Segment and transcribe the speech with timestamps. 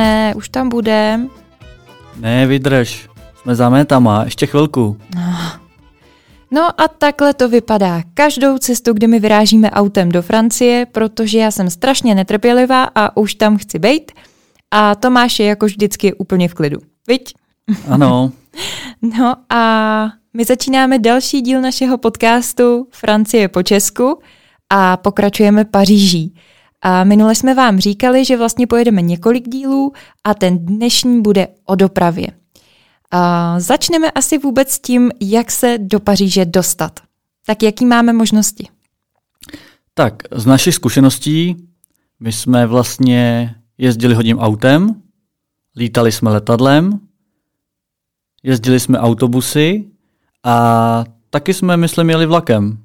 [0.00, 1.30] ne, už tam budem.
[2.16, 3.08] Ne, vydrž.
[3.42, 4.96] Jsme za métama, ještě chvilku.
[5.14, 5.22] No.
[6.50, 11.50] no a takhle to vypadá každou cestu, kdy my vyrážíme autem do Francie, protože já
[11.50, 14.12] jsem strašně netrpělivá a už tam chci být.
[14.70, 16.78] A Tomáš je jako vždycky úplně v klidu.
[17.08, 17.34] Viď?
[17.88, 18.32] Ano.
[19.18, 19.62] no a
[20.34, 24.20] my začínáme další díl našeho podcastu Francie po Česku
[24.70, 26.34] a pokračujeme Paříží.
[26.82, 29.92] A minule jsme vám říkali, že vlastně pojedeme několik dílů
[30.24, 32.26] a ten dnešní bude o dopravě.
[33.10, 37.00] A začneme asi vůbec tím, jak se do Paříže dostat.
[37.46, 38.68] Tak jaký máme možnosti?
[39.94, 41.56] Tak z našich zkušeností
[42.20, 45.02] my jsme vlastně jezdili hodím autem,
[45.76, 47.00] lítali jsme letadlem,
[48.42, 49.84] jezdili jsme autobusy
[50.44, 52.78] a taky jsme, myslím, jeli vlakem.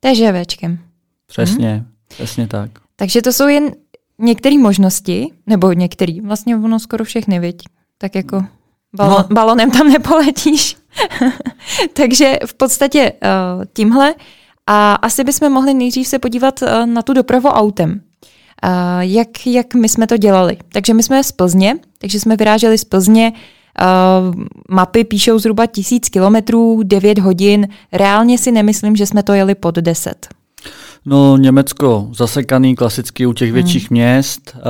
[0.00, 0.78] TŽVčkem.
[1.26, 1.86] Přesně, hmm.
[2.08, 2.70] přesně tak.
[3.00, 3.70] Takže to jsou jen
[4.18, 7.62] některé možnosti, nebo některé, vlastně ono skoro všechny, viď?
[7.98, 8.44] Tak jako
[8.96, 9.34] balon, no.
[9.34, 10.76] balonem tam nepoletíš.
[11.92, 14.14] Takže v podstatě uh, tímhle
[14.66, 17.90] a asi bychom mohli nejdřív se podívat uh, na tu dopravu autem.
[17.90, 20.56] Uh, jak, jak my jsme to dělali.
[20.72, 23.32] Takže my jsme z Plzně, takže jsme vyráželi z Plzně
[23.80, 24.34] Uh,
[24.70, 27.68] mapy píšou zhruba tisíc kilometrů, 9 hodin.
[27.92, 30.28] Reálně si nemyslím, že jsme to jeli pod 10.
[31.06, 33.98] No, Německo zasekaný klasicky u těch větších hmm.
[33.98, 34.62] měst, uh,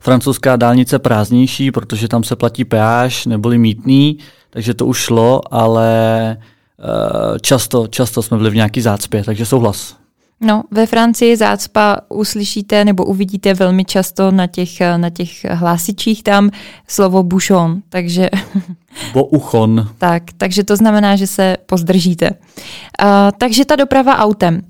[0.00, 4.18] francouzská dálnice prázdnější, protože tam se platí peáž neboli mítný,
[4.50, 6.36] takže to už šlo, ale
[6.78, 10.01] uh, často, často jsme byli v nějaký zácpě, takže souhlas.
[10.44, 16.50] No, ve Francii zácpa uslyšíte nebo uvidíte velmi často na těch, na těch hlásičích tam
[16.88, 18.30] slovo bouchon, takže...
[19.12, 19.88] Bouchon.
[19.98, 22.30] tak, takže to znamená, že se pozdržíte.
[22.30, 24.54] Uh, takže ta doprava autem.
[24.54, 24.60] Uh,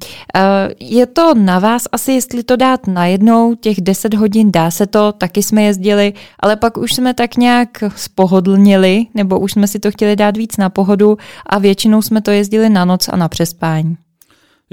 [0.80, 5.12] je to na vás asi, jestli to dát najednou, těch 10 hodin dá se to,
[5.12, 9.90] taky jsme jezdili, ale pak už jsme tak nějak spohodlnili, nebo už jsme si to
[9.90, 13.96] chtěli dát víc na pohodu a většinou jsme to jezdili na noc a na přespání.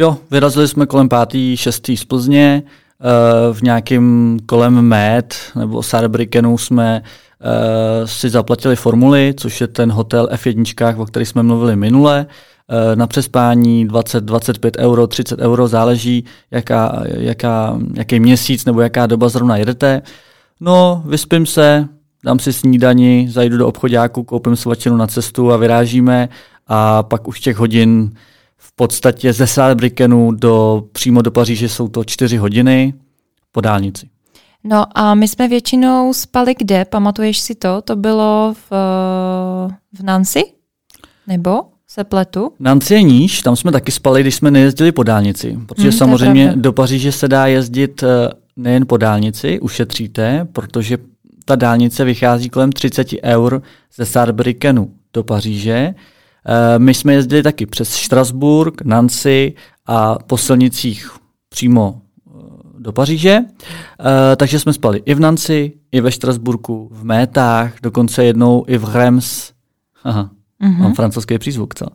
[0.01, 6.57] Jo, vyrazili jsme kolem pátý, šestý z Plzně, uh, v nějakém kolem Med nebo Saarbrückenu
[6.57, 12.25] jsme uh, si zaplatili formuli, což je ten hotel F1, o který jsme mluvili minule.
[12.25, 19.05] Uh, na přespání 20, 25 euro, 30 euro, záleží, jaká, jaká, jaký měsíc nebo jaká
[19.05, 20.01] doba zrovna jedete.
[20.59, 21.87] No, vyspím se,
[22.25, 26.29] dám si snídani, zajdu do obchodáku, koupím svačinu na cestu a vyrážíme
[26.67, 28.11] a pak už těch hodin
[28.79, 32.93] podstatě ze Saarbrückenu do, přímo do Paříže jsou to čtyři hodiny
[33.51, 34.09] po dálnici.
[34.63, 36.85] No a my jsme většinou spali kde?
[36.85, 37.81] Pamatuješ si to?
[37.81, 38.71] To bylo v,
[39.93, 40.43] v Nancy?
[41.27, 42.51] Nebo se pletu?
[42.59, 45.57] Nancy je níž, tam jsme taky spali, když jsme nejezdili po dálnici.
[45.67, 50.97] Protože hmm, samozřejmě do Paříže se dá jezdit eh, nejen po dálnici, ušetříte, protože
[51.45, 53.61] ta dálnice vychází kolem 30 eur
[53.95, 55.93] ze Saarbrückenu do Paříže
[56.77, 59.53] my jsme jezdili taky přes Štrasburg, Nancy
[59.85, 61.11] a po silnicích
[61.49, 62.31] přímo eh,
[62.79, 68.25] do Paříže, eh, takže jsme spali i v Nancy, i ve Štrasburku, v Métách, dokonce
[68.25, 69.51] jednou i v Reims.
[70.03, 70.29] Aha,
[70.63, 70.77] Mm-hmm.
[70.77, 71.85] Mám francouzský přízvuk, co?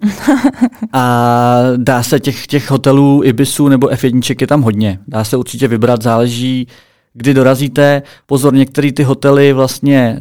[0.92, 4.98] A dá se těch, těch hotelů, Ibisu nebo F1 je tam hodně.
[5.08, 6.66] Dá se určitě vybrat, záleží,
[7.12, 8.02] kdy dorazíte.
[8.26, 10.18] Pozor, některé ty hotely vlastně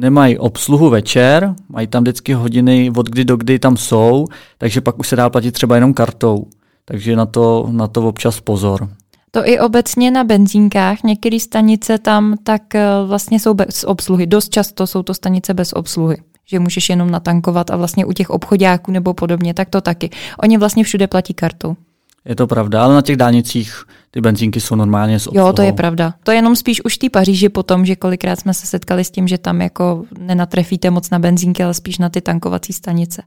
[0.00, 4.26] nemají obsluhu večer, mají tam vždycky hodiny od kdy do kdy tam jsou,
[4.58, 6.46] takže pak už se dá platit třeba jenom kartou.
[6.84, 8.88] Takže na to, na to občas pozor.
[9.30, 14.26] To i obecně na benzínkách, některé stanice tam tak eh, vlastně jsou bez obsluhy.
[14.26, 16.16] Dost často jsou to stanice bez obsluhy
[16.50, 20.10] že můžeš jenom natankovat a vlastně u těch obchodáků nebo podobně, tak to taky.
[20.38, 21.76] Oni vlastně všude platí kartou.
[22.24, 25.38] Je to pravda, ale na těch dálnicích ty benzínky jsou normálně obsluhou.
[25.38, 26.14] Jo, to je pravda.
[26.22, 29.28] To je jenom spíš už ty Paříži potom, že kolikrát jsme se setkali s tím,
[29.28, 33.22] že tam jako nenatrefíte moc na benzínky, ale spíš na ty tankovací stanice.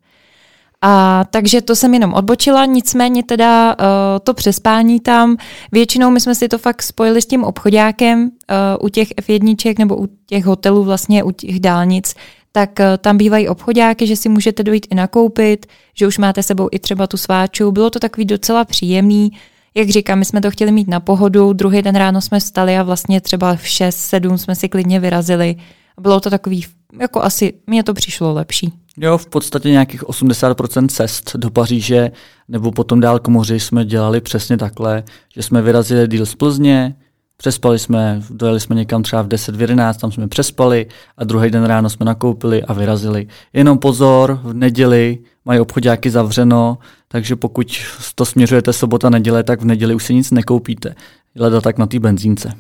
[0.86, 3.86] A takže to jsem jenom odbočila, nicméně teda uh,
[4.24, 5.38] to přespání tam,
[5.72, 9.98] většinou my jsme si to fakt spojili s tím obchodákem uh, u těch F1 nebo
[9.98, 12.16] u těch hotelů vlastně u těch dálnic,
[12.56, 16.70] tak uh, tam bývají obchodáky, že si můžete dojít i nakoupit, že už máte sebou
[16.72, 17.72] i třeba tu sváču.
[17.72, 19.32] Bylo to takový docela příjemný,
[19.76, 22.84] jak říkám, my jsme to chtěli mít na pohodu, druhý den ráno jsme vstali a
[22.84, 25.56] vlastně třeba v 6, 7 jsme si klidně vyrazili.
[26.00, 26.66] Bylo to takový,
[27.00, 28.74] jako asi, mně to přišlo lepší.
[28.98, 32.12] Jo, v podstatě nějakých 80% cest do Paříže
[32.48, 35.04] nebo potom dál k moři jsme dělali přesně takhle,
[35.36, 36.96] že jsme vyrazili díl z Plzně,
[37.44, 40.88] přespali jsme, dojeli jsme někam třeba v 10, v 11, tam jsme přespali
[41.18, 43.28] a druhý den ráno jsme nakoupili a vyrazili.
[43.54, 47.68] Jenom pozor, v neděli mají obchodáky zavřeno, takže pokud
[48.16, 50.96] to směřujete sobota, neděle, tak v neděli už si nic nekoupíte.
[51.36, 52.54] Leda tak na té benzínce.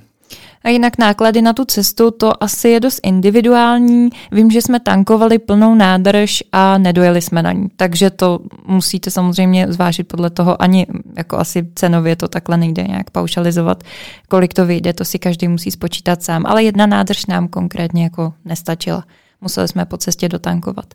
[0.63, 4.09] A jinak náklady na tu cestu, to asi je dost individuální.
[4.31, 7.67] Vím, že jsme tankovali plnou nádrž a nedojeli jsme na ní.
[7.75, 10.61] Takže to musíte samozřejmě zvážit podle toho.
[10.61, 10.87] Ani
[11.17, 13.83] jako asi cenově to takhle nejde nějak paušalizovat.
[14.29, 16.45] Kolik to vyjde, to si každý musí spočítat sám.
[16.45, 19.03] Ale jedna nádrž nám konkrétně jako nestačila.
[19.41, 20.85] Museli jsme po cestě dotankovat.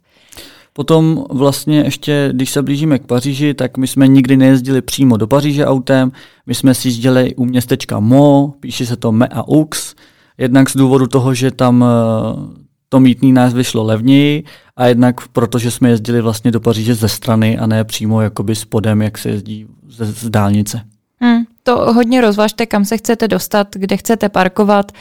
[0.73, 5.27] Potom vlastně ještě, když se blížíme k Paříži, tak my jsme nikdy nejezdili přímo do
[5.27, 6.13] Paříže autem,
[6.47, 9.95] my jsme si jezdili u městečka Mo, píše se to Me a Ux,
[10.39, 14.45] jednak z důvodu toho, že tam eh, to mítný nás vyšlo levněji
[14.77, 19.03] a jednak protože jsme jezdili vlastně do Paříže ze strany a ne přímo jakoby spodem,
[19.03, 20.81] jak se jezdí z, z dálnice.
[21.21, 24.93] Hmm, to hodně rozvažte, kam se chcete dostat, kde chcete parkovat.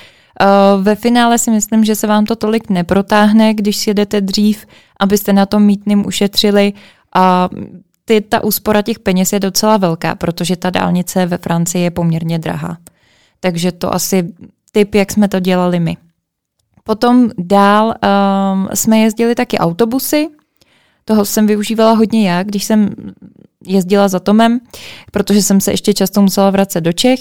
[0.42, 4.66] Uh, ve finále si myslím, že se vám to tolik neprotáhne, když si jedete dřív,
[5.00, 6.74] abyste na tom mítným ušetřili
[7.16, 7.50] a
[8.06, 12.40] ty, ta úspora těch peněz je docela velká, protože ta dálnice ve Francii je poměrně
[12.40, 12.78] drahá.
[13.40, 14.34] Takže to asi
[14.72, 15.98] typ, jak jsme to dělali my.
[16.84, 20.28] Potom dál um, jsme jezdili taky autobusy,
[21.06, 22.90] toho jsem využívala hodně já, když jsem
[23.66, 24.60] jezdila za Tomem,
[25.12, 27.20] protože jsem se ještě často musela vracet do Čech.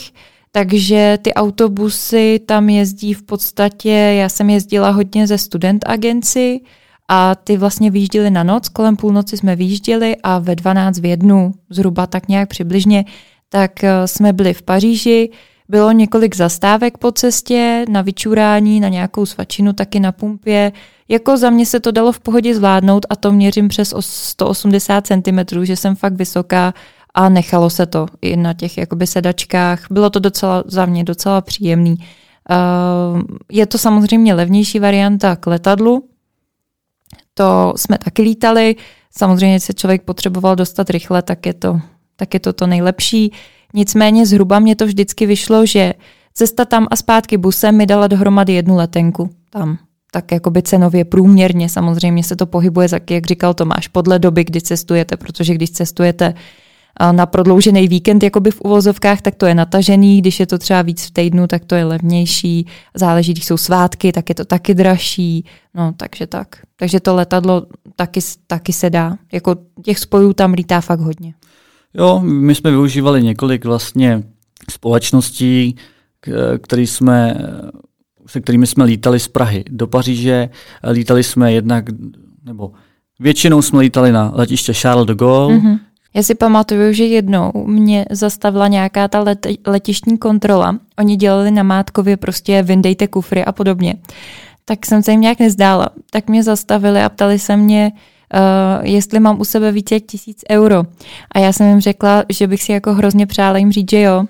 [0.53, 6.61] Takže ty autobusy tam jezdí v podstatě, já jsem jezdila hodně ze student agenci
[7.09, 11.55] a ty vlastně vyjížděli na noc, kolem půlnoci jsme vyjížděli a ve 12 v jednu,
[11.71, 13.05] zhruba tak nějak přibližně,
[13.49, 15.31] tak eh, jsme byli v Paříži,
[15.69, 20.73] bylo několik zastávek po cestě, na vyčurání, na nějakou svačinu, taky na pumpě.
[21.09, 25.65] Jako za mě se to dalo v pohodě zvládnout a to měřím přes 180 cm,
[25.65, 26.75] že jsem fakt vysoká
[27.17, 29.87] a nechalo se to i na těch jakoby sedačkách.
[29.91, 31.97] Bylo to docela za mě docela příjemný.
[31.97, 33.23] Uh,
[33.53, 36.09] je to samozřejmě levnější varianta k letadlu.
[37.35, 38.77] To jsme taky lítali.
[39.11, 41.81] Samozřejmě, se člověk potřeboval dostat rychle, tak je to,
[42.17, 43.33] tak je to to nejlepší.
[43.75, 45.95] Nicméně zhruba mě to vždycky vyšlo, že
[46.35, 49.79] cesta tam a zpátky busem mi dala dohromady jednu letenku tam.
[50.13, 55.17] Tak jakoby cenově průměrně samozřejmě se to pohybuje, jak říkal Tomáš, podle doby, kdy cestujete,
[55.17, 56.35] protože když cestujete
[57.13, 61.07] na prodloužený víkend jakoby v uvozovkách, tak to je natažený, když je to třeba víc
[61.07, 65.45] v týdnu, tak to je levnější, záleží, když jsou svátky, tak je to taky dražší,
[65.75, 66.57] no takže tak.
[66.77, 67.67] Takže to letadlo
[67.97, 71.35] taky, taky se dá, jako těch spojů tam lítá fakt hodně.
[71.95, 74.23] Jo, my jsme využívali několik vlastně
[74.71, 75.77] společností,
[76.63, 77.37] který jsme,
[78.27, 80.49] se kterými jsme lítali z Prahy do Paříže.
[80.91, 81.85] Lítali jsme jednak,
[82.45, 82.73] nebo
[83.21, 85.79] většinou jsme lítali na letiště Charles de Gaulle, mm-hmm.
[86.17, 90.79] Já si pamatuju, že jednou mě zastavila nějaká ta let, letištní kontrola.
[90.99, 93.95] Oni dělali na Mátkově prostě vyndejte kufry a podobně.
[94.65, 95.89] Tak jsem se jim nějak nezdála.
[96.11, 100.45] Tak mě zastavili a ptali se mě, uh, jestli mám u sebe více jak tisíc
[100.51, 100.85] euro.
[101.33, 104.25] A já jsem jim řekla, že bych si jako hrozně přála jim říct, že jo.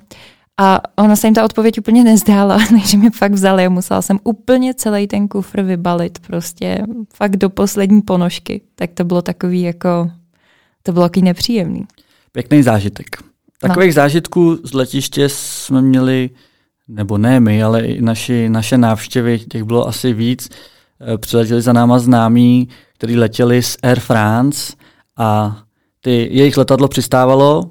[0.61, 4.19] A ona se jim ta odpověď úplně nezdála, takže mi fakt vzali a musela jsem
[4.25, 6.83] úplně celý ten kufr vybalit, prostě
[7.15, 8.61] fakt do poslední ponožky.
[8.75, 10.11] Tak to bylo takový jako
[10.87, 11.85] to bylo takový nepříjemný.
[12.33, 13.07] Pěkný zážitek.
[13.61, 13.95] Takových no.
[13.95, 16.31] zážitků z letiště jsme měli,
[16.89, 20.49] nebo ne my, ale i naši, naše návštěvy, těch bylo asi víc.
[21.01, 24.73] Eh, přiletěli za náma známí, kteří letěli z Air France
[25.17, 25.59] a
[26.01, 27.71] ty, jejich letadlo přistávalo,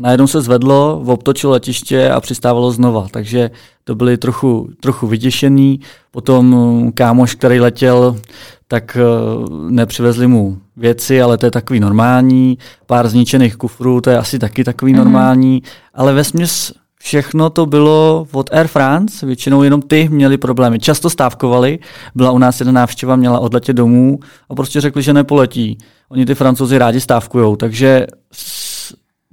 [0.00, 3.06] najednou se zvedlo, obtočilo letiště a přistávalo znova.
[3.10, 3.50] Takže
[3.84, 5.80] to byli trochu, trochu vytěšený.
[6.10, 8.16] Potom kámoš, který letěl,
[8.68, 9.00] tak eh,
[9.70, 12.58] nepřivezli mu věci, ale to je takový normální.
[12.86, 14.96] Pár zničených kufrů, to je asi taky takový mm-hmm.
[14.96, 15.62] normální.
[15.94, 20.78] Ale ve směs všechno to bylo od Air France, většinou jenom ty měli problémy.
[20.78, 21.78] Často stávkovali,
[22.14, 24.18] byla u nás jedna návštěva, měla odletět domů
[24.50, 25.78] a prostě řekli, že nepoletí.
[26.08, 28.06] Oni ty francouzi rádi stávkujou, takže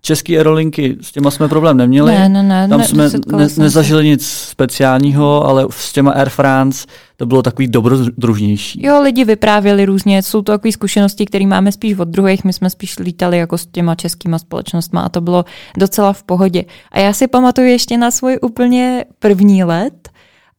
[0.08, 2.12] české aerolinky, s těma jsme problém neměli.
[2.12, 6.88] Ne, ne, ne, Tam jsme ne, nezažili nic speciálního, ale s těma Air France
[7.18, 8.86] to bylo takový dobrodružnější.
[8.86, 12.70] Jo, lidi vyprávěli různě, jsou to takové zkušenosti, které máme spíš od druhých, my jsme
[12.70, 15.46] spíš lítali jako s těma českýma společnostmi a to bylo
[15.78, 16.66] docela v pohodě.
[16.92, 20.10] A já si pamatuju ještě na svůj úplně první let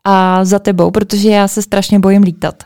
[0.05, 2.65] a za tebou, protože já se strašně bojím lítat.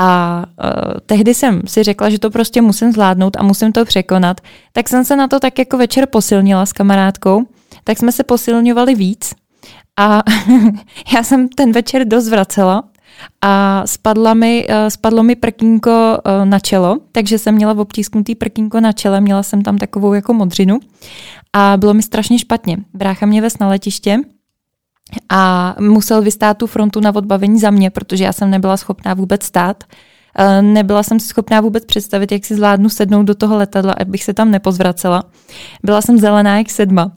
[0.00, 4.40] A uh, tehdy jsem si řekla, že to prostě musím zvládnout a musím to překonat.
[4.72, 7.46] Tak jsem se na to tak jako večer posilnila s kamarádkou.
[7.84, 9.34] Tak jsme se posilňovali víc.
[9.96, 10.22] A
[11.14, 12.84] já jsem ten večer dost vracela
[13.42, 18.80] a spadla mi, uh, spadlo mi prkínko uh, na čelo, takže jsem měla obtísknutý prkínko
[18.80, 20.78] na čele, měla jsem tam takovou jako modřinu
[21.52, 22.76] a bylo mi strašně špatně.
[22.94, 24.18] Brácha mě ves na letiště
[25.28, 29.42] a musel vystát tu frontu na odbavení za mě, protože já jsem nebyla schopná vůbec
[29.42, 29.84] stát.
[30.38, 34.24] Eh, nebyla jsem si schopná vůbec představit, jak si zvládnu sednout do toho letadla, abych
[34.24, 35.22] se tam nepozvracela.
[35.82, 37.12] Byla jsem zelená jak sedma.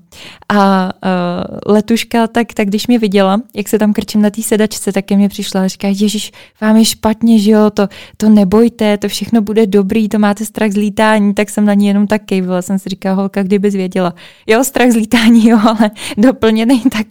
[0.49, 4.91] A uh, letuška, tak, tak když mě viděla, jak se tam krčím na té sedačce,
[4.91, 7.87] tak ke mně přišla a říká, Ježíš, vám je špatně, že jo, to,
[8.17, 11.87] to nebojte, to všechno bude dobrý, to máte strach z lítání, tak jsem na ní
[11.87, 14.13] jenom tak kejvila, jsem si říkala, holka, kdyby zvěděla.
[14.47, 17.07] Jo, strach z lítání, jo, ale doplněný tak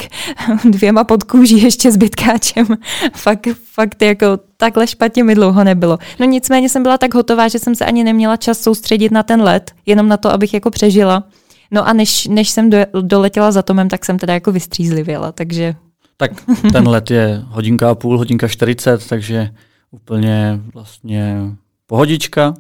[0.65, 2.67] dvěma podkůží ještě zbytkáčem.
[3.17, 4.27] fakt, fakt jako
[4.57, 5.99] takhle špatně mi dlouho nebylo.
[6.21, 9.43] No nicméně jsem byla tak hotová, že jsem se ani neměla čas soustředit na ten
[9.43, 11.25] let, jenom na to, abych jako přežila.
[11.71, 15.75] No a než, než jsem do, doletěla za Tomem, tak jsem teda jako vystřízlivěla, takže...
[16.17, 16.31] Tak
[16.73, 19.51] ten let je hodinka a půl, hodinka 40, takže
[19.91, 21.41] úplně vlastně
[21.87, 22.55] pohodička.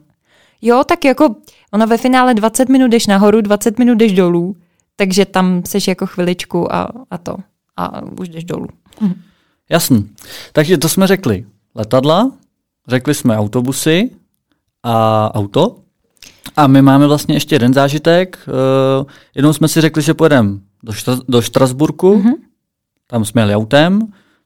[0.62, 1.34] Jo, tak jako
[1.72, 4.56] ona ve finále 20 minut jdeš nahoru, 20 minut jdeš dolů,
[4.96, 7.36] takže tam seš jako chviličku a, a to.
[7.76, 8.68] A už jdeš dolů.
[9.00, 9.20] Hm.
[9.70, 10.10] Jasný.
[10.52, 12.32] Takže to jsme řekli letadla,
[12.88, 14.10] řekli jsme autobusy
[14.82, 15.76] a auto.
[16.56, 18.38] A my máme vlastně ještě jeden zážitek.
[19.00, 22.34] Uh, jednou jsme si řekli, že pojedeme do, Štr- do Štrasburku, mm-hmm.
[23.06, 24.00] tam jsme jeli autem,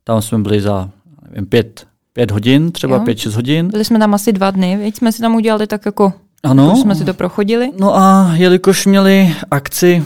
[0.04, 0.90] tam jsme byli za
[1.30, 3.02] nevím, pět, pět hodin, třeba jo.
[3.04, 3.68] pět, šest hodin.
[3.68, 6.12] Byli jsme tam asi dva dny, víc jsme si tam udělali tak jako,
[6.42, 6.76] ano.
[6.76, 7.70] jsme si to prochodili.
[7.78, 10.04] No a jelikož měli akci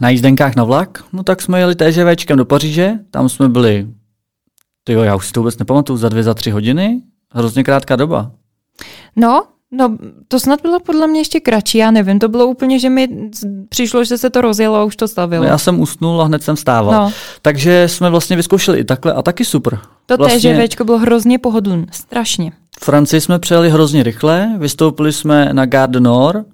[0.00, 3.88] na jízdenkách na vlak, no tak jsme jeli TŽVčkem do Paříže, tam jsme byli,
[4.84, 7.02] tyjo, já už si to vůbec nepamatuju, za dvě, za tři hodiny,
[7.32, 8.30] hrozně krátká doba.
[9.16, 9.96] No, No,
[10.28, 12.18] to snad bylo podle mě ještě kratší, já nevím.
[12.18, 13.08] To bylo úplně, že mi
[13.68, 15.44] přišlo, že se to rozjelo a už to stavilo.
[15.44, 17.04] No, já jsem usnul a hned jsem stával.
[17.04, 17.12] No.
[17.42, 19.78] Takže jsme vlastně vyzkoušeli i takhle a taky super.
[20.06, 20.54] To vlastně...
[20.54, 22.52] TŽVčko bylo hrozně pohodlné, strašně.
[22.80, 26.46] V Francii jsme přejeli hrozně rychle, vystoupili jsme na Gare Nord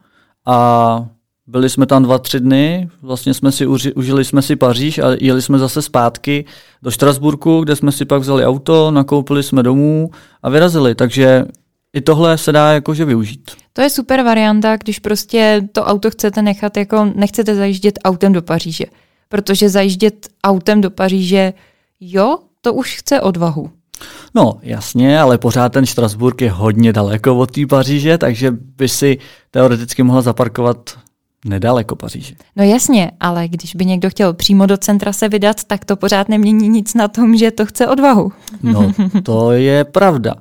[0.46, 1.06] a
[1.46, 5.04] byli jsme tam dva, tři dny, vlastně jsme si uži, užili jsme si Paříž a
[5.20, 6.44] jeli jsme zase zpátky
[6.82, 10.11] do Štrasburku, kde jsme si pak vzali auto, nakoupili jsme domů
[10.42, 11.44] a vyrazili, takže
[11.97, 13.50] i tohle se dá jakože využít.
[13.73, 18.43] To je super varianta, když prostě to auto chcete nechat, jako nechcete zajíždět autem do
[18.43, 18.85] Paříže.
[19.29, 21.53] Protože zajíždět autem do Paříže,
[22.00, 23.71] jo, to už chce odvahu.
[24.35, 29.19] No, jasně, ale pořád ten Štrasburg je hodně daleko od té Paříže, takže by si
[29.50, 30.99] teoreticky mohla zaparkovat
[31.45, 32.35] nedaleko Paříže.
[32.57, 36.29] No jasně, ale když by někdo chtěl přímo do centra se vydat, tak to pořád
[36.29, 38.33] nemění nic na tom, že to chce odvahu.
[38.62, 40.35] No, to je pravda.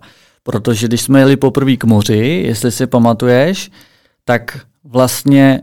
[0.46, 3.72] Protože když jsme jeli poprvé k moři, jestli si pamatuješ,
[4.26, 5.62] tak vlastně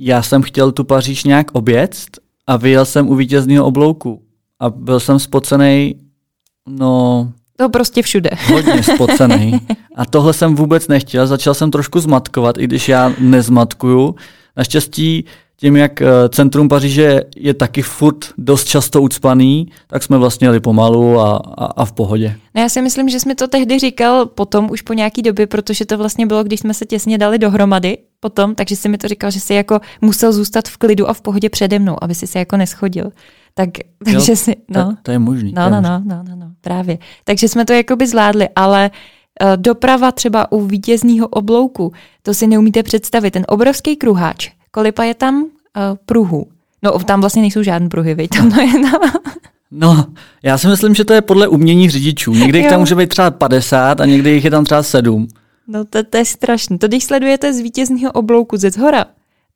[0.00, 2.10] já jsem chtěl tu Paříž nějak oběct
[2.46, 4.22] a vyjel jsem u vítězného oblouku.
[4.60, 5.94] A byl jsem spocený,
[6.68, 7.32] no...
[7.56, 8.30] To prostě všude.
[8.46, 9.60] Hodně spocený.
[9.96, 11.26] A tohle jsem vůbec nechtěl.
[11.26, 14.14] Začal jsem trošku zmatkovat, i když já nezmatkuju.
[14.56, 15.24] Naštěstí
[15.56, 20.60] tím, jak eh, centrum Paříže je taky furt dost často ucpaný, tak jsme vlastně jeli
[20.60, 22.36] pomalu a, a, a v pohodě.
[22.54, 25.86] No já si myslím, že jsme to tehdy říkal potom, už po nějaký době, protože
[25.86, 29.30] to vlastně bylo, když jsme se těsně dali dohromady potom, takže si mi to říkal,
[29.30, 32.38] že si jako musel zůstat v klidu a v pohodě přede mnou, aby si se
[32.38, 33.10] jako neschodil.
[33.54, 33.68] Tak,
[34.04, 34.84] takže jo, si, no.
[34.84, 35.52] To, to je možný.
[35.56, 36.98] No, no, no, no, no, no, právě.
[37.24, 38.90] Takže jsme to jakoby zvládli, ale
[39.42, 41.92] uh, doprava třeba u vítězního oblouku,
[42.22, 45.50] to si neumíte představit, ten obrovský kruháč, Kolipa je tam uh,
[46.06, 46.46] pruhů.
[46.82, 48.30] No tam vlastně nejsou žádné pruhy, veď?
[48.36, 48.92] Tam je na...
[49.70, 50.06] No,
[50.42, 52.34] já si myslím, že to je podle umění řidičů.
[52.34, 55.28] Někdy jich tam může být třeba 50 a někdy jich je tam třeba 7.
[55.68, 56.78] No to, to je strašné.
[56.78, 59.04] To když sledujete z vítězního oblouku ze zhora,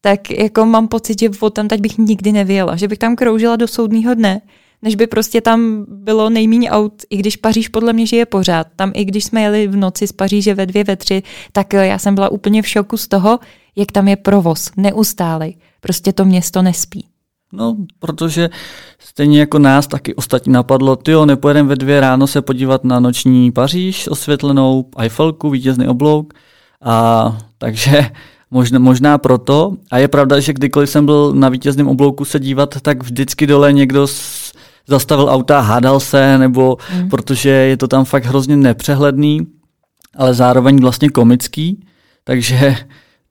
[0.00, 3.56] tak jako mám pocit, že o tam teď bych nikdy nevěla, že bych tam kroužila
[3.56, 4.40] do soudního dne,
[4.82, 8.66] než by prostě tam bylo nejméně aut, i když Paříž podle mě žije pořád.
[8.76, 11.86] Tam i když jsme jeli v noci z Paříže ve dvě, ve tři, tak eh,
[11.86, 13.38] já jsem byla úplně v šoku z toho,
[13.76, 15.56] jak tam je provoz, neustálej.
[15.80, 17.06] Prostě to město nespí.
[17.52, 18.50] No, protože
[18.98, 23.00] stejně jako nás taky ostatní napadlo, ty jo, nepojedeme ve dvě ráno se podívat na
[23.00, 26.34] noční Paříž, osvětlenou Eiffelku, vítězný oblouk.
[26.82, 28.10] A takže
[28.50, 29.76] možná, možná proto.
[29.90, 33.72] A je pravda, že kdykoliv jsem byl na vítězném oblouku se dívat, tak vždycky dole
[33.72, 34.52] někdo s,
[34.86, 37.08] zastavil auta, hádal se, nebo mm.
[37.08, 39.46] protože je to tam fakt hrozně nepřehledný,
[40.16, 41.84] ale zároveň vlastně komický.
[42.24, 42.76] Takže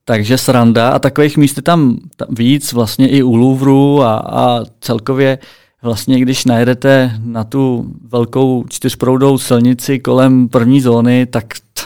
[0.06, 1.98] takže sranda a takových míst je tam,
[2.30, 5.38] víc, vlastně i u Louvru a, a celkově
[5.82, 11.82] vlastně, když najedete na tu velkou čtyřproudou silnici kolem první zóny, tak t,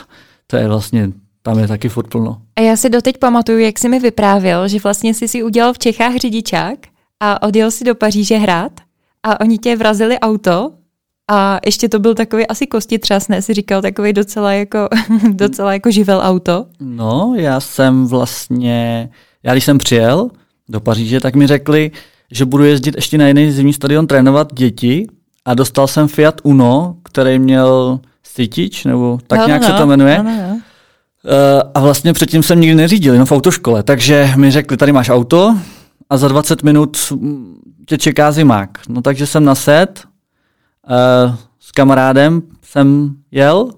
[0.47, 1.11] to je vlastně,
[1.41, 2.41] tam je taky furt plno.
[2.55, 5.79] A já si doteď pamatuju, jak jsi mi vyprávěl, že vlastně jsi si udělal v
[5.79, 6.79] Čechách řidičák
[7.19, 8.71] a odjel si do Paříže hrát
[9.23, 10.71] a oni tě vrazili auto
[11.31, 14.87] a ještě to byl takový asi kosti třasné, si říkal, takový docela jako,
[15.31, 16.65] docela jako živel auto.
[16.79, 19.09] No, já jsem vlastně,
[19.43, 20.29] já když jsem přijel
[20.69, 21.91] do Paříže, tak mi řekli,
[22.31, 25.07] že budu jezdit ještě na jiný zimní stadion trénovat děti
[25.45, 29.87] a dostal jsem Fiat Uno, který měl Citič, nebo tak no, nějak no, se to
[29.87, 30.17] jmenuje.
[30.17, 30.53] No, no, no.
[30.53, 30.61] Uh,
[31.73, 33.83] a vlastně předtím jsem nikdy neřídil, jenom v autoškole.
[33.83, 35.57] Takže mi řekli, tady máš auto
[36.09, 36.97] a za 20 minut
[37.85, 38.69] tě čeká zimák.
[38.89, 40.08] No takže jsem nased, uh,
[41.59, 43.69] s kamarádem jsem jel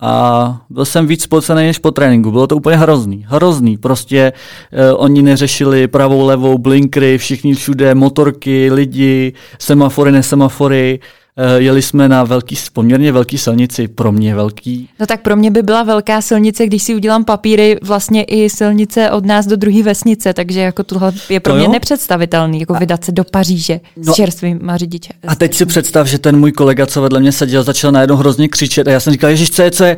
[0.00, 2.30] a byl jsem víc spocený než po tréninku.
[2.30, 3.26] Bylo to úplně hrozný.
[3.28, 3.76] Hrozný.
[3.76, 11.00] Prostě uh, oni neřešili pravou, levou, blinkry, všichni všude, motorky, lidi, semafory, nesemafory.
[11.38, 14.88] Uh, jeli jsme na velký, poměrně velký silnici, pro mě velký.
[15.00, 19.10] No tak pro mě by byla velká silnice, když si udělám papíry, vlastně i silnice
[19.10, 21.72] od nás do druhé vesnice, takže jako tohle je pro to mě jo?
[21.72, 22.78] nepředstavitelný, jako a...
[22.78, 25.12] vydat se do Paříže no, s čerstvýma řidiče.
[25.28, 28.48] A teď si představ, že ten můj kolega, co vedle mě seděl, začal najednou hrozně
[28.48, 29.96] křičet a já jsem říkal, Ježíš, co je, co je?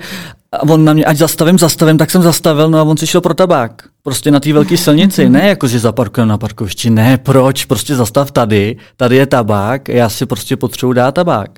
[0.52, 3.21] A on na mě, ať zastavím, zastavím, tak jsem zastavil, no a on si šel
[3.21, 3.83] pro tabák.
[4.02, 8.30] Prostě na té velké silnici, ne jako, že zaparkujeme na parkovišti, ne, proč, prostě zastav
[8.30, 11.50] tady, tady je tabák, já si prostě potřebuji dát tabák.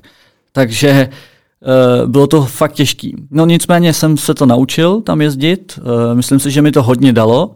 [0.51, 1.09] Takže
[2.01, 3.15] uh, bylo to fakt těžký.
[3.31, 7.13] No nicméně jsem se to naučil tam jezdit, uh, myslím si, že mi to hodně
[7.13, 7.51] dalo.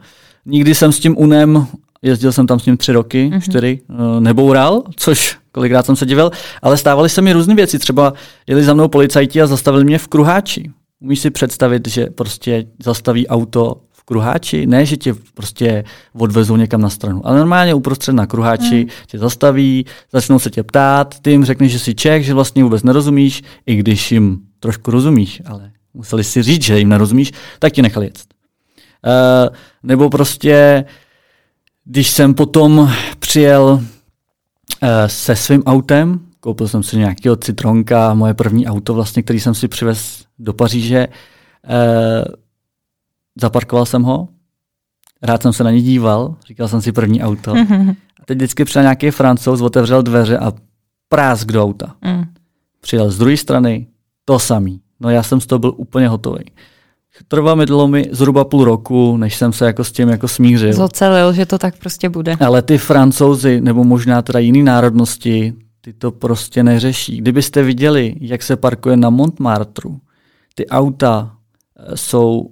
[0.46, 1.68] Nikdy jsem s tím UNem,
[2.02, 3.42] jezdil jsem tam s ním tři roky, mm-hmm.
[3.42, 7.80] čtyři, uh, neboural, což kolikrát jsem se divil, ale stávaly se mi různé věci.
[7.80, 8.14] Třeba
[8.48, 10.72] jeli za mnou policajti a zastavili mě v Kruháči.
[11.00, 14.68] Umíš si představit, že prostě zastaví auto v kruháči?
[14.68, 18.90] Ne, že tě prostě odvezou někam na stranu, ale normálně uprostřed na kruháči mm.
[19.08, 22.84] tě zastaví, začnou se tě ptát, ty jim řekneš, že jsi Čech, že vlastně vůbec
[22.84, 27.82] nerozumíš, i když jim trošku rozumíš, ale museli si říct, že jim nerozumíš, tak ti
[27.82, 28.20] nechali jet.
[29.06, 30.86] Uh, nebo prostě,
[31.86, 33.80] když jsem potom přijel uh,
[35.08, 39.68] se svým autem, koupil jsem si nějakého citronka, moje první auto, vlastně, který jsem si
[39.68, 40.98] přivez do Paříže.
[40.98, 41.08] E,
[43.42, 44.28] zaparkoval jsem ho,
[45.22, 47.54] rád jsem se na ně díval, říkal jsem si první auto.
[47.54, 47.96] Mm-hmm.
[48.22, 50.52] A teď vždycky přijel nějaký francouz, otevřel dveře a
[51.10, 51.96] prásk do auta.
[52.06, 52.24] Mm.
[52.82, 53.88] Přijel z druhé strany,
[54.26, 54.82] to samý.
[55.00, 56.46] No já jsem z toho byl úplně hotový.
[57.28, 60.74] Trvalo mi zhruba půl roku, než jsem se jako s tím jako smířil.
[60.74, 62.36] Zocelil, že to tak prostě bude.
[62.40, 65.54] Ale ty francouzi, nebo možná teda jiný národnosti,
[65.88, 67.18] ty to prostě neřeší.
[67.18, 69.90] Kdybyste viděli, jak se parkuje na Montmartre,
[70.56, 71.38] ty auta
[71.78, 72.52] eh, jsou,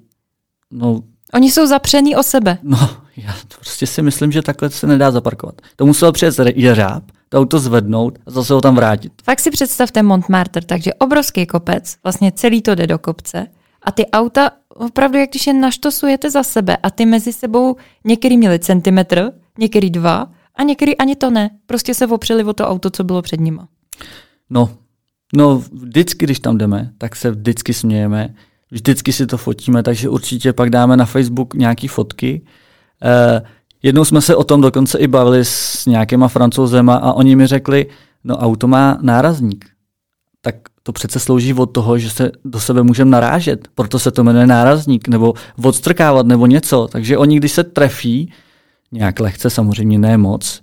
[0.71, 1.01] no...
[1.33, 2.57] Oni jsou zapření o sebe.
[2.63, 5.61] No, já prostě si myslím, že takhle se nedá zaparkovat.
[5.75, 9.11] To musel přijet jeřáb, to auto zvednout a zase ho tam vrátit.
[9.23, 13.47] Fakt si představte Montmartre, takže obrovský kopec, vlastně celý to jde do kopce
[13.81, 18.37] a ty auta opravdu, jak když je naštosujete za sebe a ty mezi sebou některý
[18.37, 21.49] měli centimetr, některý dva a některý ani to ne.
[21.65, 23.67] Prostě se opřeli o to auto, co bylo před nima.
[24.49, 24.69] No,
[25.35, 28.35] no vždycky, když tam jdeme, tak se vždycky smějeme,
[28.71, 32.41] vždycky si to fotíme, takže určitě pak dáme na Facebook nějaké fotky.
[33.03, 33.41] Eh,
[33.83, 37.85] jednou jsme se o tom dokonce i bavili s nějakýma francouzema a oni mi řekli,
[38.23, 39.65] no auto má nárazník.
[40.41, 44.23] Tak to přece slouží od toho, že se do sebe můžeme narážet, proto se to
[44.23, 46.87] jmenuje nárazník, nebo odstrkávat, nebo něco.
[46.91, 48.31] Takže oni, když se trefí,
[48.95, 50.61] nějak lehce, samozřejmě ne moc,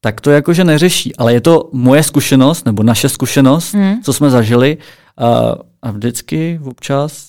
[0.00, 1.16] tak to jakože neřeší.
[1.16, 4.02] Ale je to moje zkušenost, nebo naše zkušenost, hmm.
[4.02, 4.78] co jsme zažili
[5.16, 7.28] a, a vždycky, občas,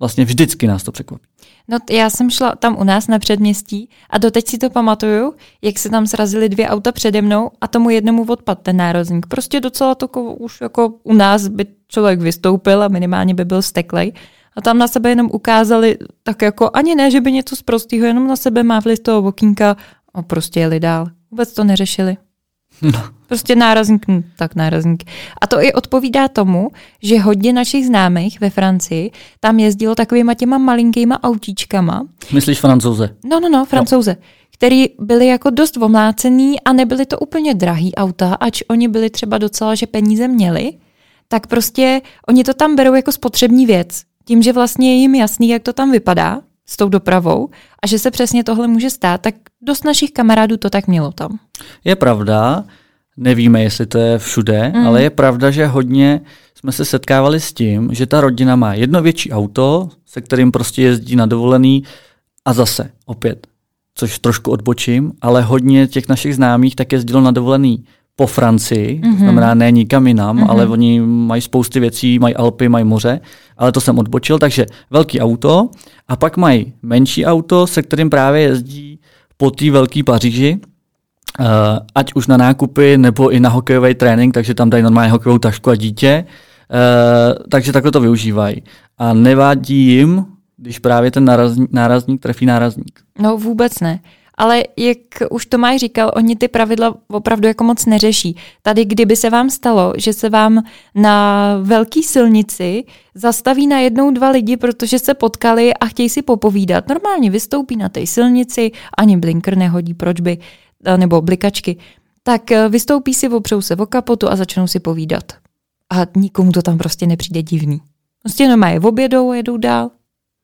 [0.00, 1.24] vlastně vždycky nás to překvapí.
[1.68, 5.78] No já jsem šla tam u nás na předměstí a doteď si to pamatuju, jak
[5.78, 9.26] se tam srazily dvě auta přede mnou a tomu jednomu odpad ten nárazník.
[9.26, 14.12] Prostě docela to už jako u nás by člověk vystoupil a minimálně by byl steklej
[14.56, 18.06] a tam na sebe jenom ukázali, tak jako ani ne, že by něco z prostého,
[18.06, 19.76] jenom na sebe mávli z toho okýnka
[20.14, 21.06] a prostě jeli dál.
[21.30, 22.16] Vůbec to neřešili.
[22.82, 23.02] No.
[23.26, 25.04] Prostě nárazník, hm, tak nárazník.
[25.40, 26.70] A to i odpovídá tomu,
[27.02, 29.10] že hodně našich známých ve Francii
[29.40, 32.06] tam jezdilo takovýma těma malinkýma autíčkama.
[32.32, 33.16] Myslíš francouze?
[33.24, 34.16] No, no, no, francouze.
[34.18, 34.26] No.
[34.54, 39.38] Který byli jako dost omlácený a nebyly to úplně drahý auta, ač oni byli třeba
[39.38, 40.72] docela, že peníze měli,
[41.28, 45.48] tak prostě oni to tam berou jako spotřební věc tím, že vlastně je jim jasný,
[45.48, 47.48] jak to tam vypadá s tou dopravou
[47.82, 51.38] a že se přesně tohle může stát, tak dost našich kamarádů to tak mělo tam.
[51.84, 52.64] Je pravda,
[53.16, 54.86] nevíme, jestli to je všude, mm.
[54.86, 56.20] ale je pravda, že hodně
[56.54, 60.82] jsme se setkávali s tím, že ta rodina má jedno větší auto, se kterým prostě
[60.82, 61.84] jezdí na dovolený
[62.44, 63.46] a zase opět,
[63.94, 67.84] což trošku odbočím, ale hodně těch našich známých tak jezdilo na dovolený
[68.16, 69.12] po Francii, mm-hmm.
[69.12, 70.50] to znamená ne nikam jinam, mm-hmm.
[70.50, 73.20] ale oni mají spousty věcí, mají Alpy, mají moře,
[73.56, 75.68] ale to jsem odbočil, takže velký auto
[76.08, 79.00] a pak mají menší auto, se kterým právě jezdí
[79.36, 80.60] po té velké Paříži,
[81.40, 81.46] uh,
[81.94, 85.70] ať už na nákupy nebo i na hokejový trénink, takže tam dají normálně hokejovou tašku
[85.70, 88.62] a dítě, uh, takže takhle to využívají.
[88.98, 93.00] A nevádí jim, když právě ten nárazník, nárazník trefí nárazník.
[93.18, 94.00] No vůbec ne.
[94.40, 94.98] Ale jak
[95.30, 98.36] už Tomáš říkal, oni ty pravidla opravdu jako moc neřeší.
[98.62, 100.62] Tady, kdyby se vám stalo, že se vám
[100.94, 106.88] na velké silnici zastaví na jednou dva lidi, protože se potkali a chtějí si popovídat,
[106.88, 110.38] normálně vystoupí na té silnici, ani blinker nehodí, proč by,
[110.96, 111.76] nebo blikačky,
[112.22, 115.32] tak eh, vystoupí si, opřou se o kapotu a začnou si povídat.
[115.90, 117.80] A nikomu to tam prostě nepřijde divný.
[118.22, 119.90] Prostě normálně obědou a jedou dál.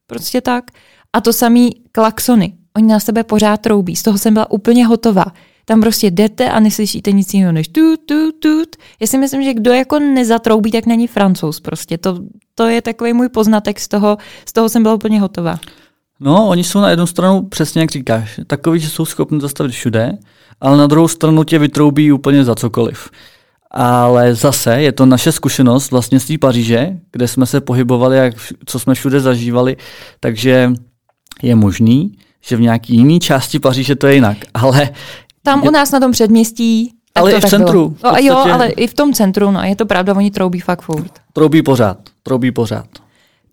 [0.06, 0.64] Prostě tak.
[1.12, 2.52] A to samý klaxony.
[2.77, 3.97] Oni na sebe pořád troubí.
[3.97, 5.25] Z toho jsem byla úplně hotová.
[5.65, 8.62] Tam prostě jdete a neslyšíte nic jiného než tu, tu, tu.
[9.01, 11.99] Já si myslím, že kdo jako nezatroubí, tak není francouz prostě.
[11.99, 12.19] To,
[12.55, 15.59] to je takový můj poznatek z toho, z toho jsem byla úplně hotová.
[16.21, 20.19] No, oni jsou na jednu stranu, přesně jak říkáš, takový, že jsou schopni zastavit všude,
[20.61, 23.11] ale na druhou stranu tě vytroubí úplně za cokoliv.
[23.71, 28.35] Ale zase je to naše zkušenost vlastně z té Paříže, kde jsme se pohybovali, jak,
[28.67, 29.77] co jsme všude zažívali,
[30.21, 30.73] takže
[31.43, 34.37] je možný, že v nějaký jiný části Paříže to je jinak.
[34.54, 34.90] Ale
[35.42, 35.68] Tam je...
[35.68, 37.88] u nás na tom předměstí ale i v centru.
[37.88, 38.28] Podstatě...
[38.28, 41.12] no, jo, ale i v tom centru, no je to pravda, oni troubí fakt furt.
[41.32, 42.87] Troubí pořád, troubí pořád.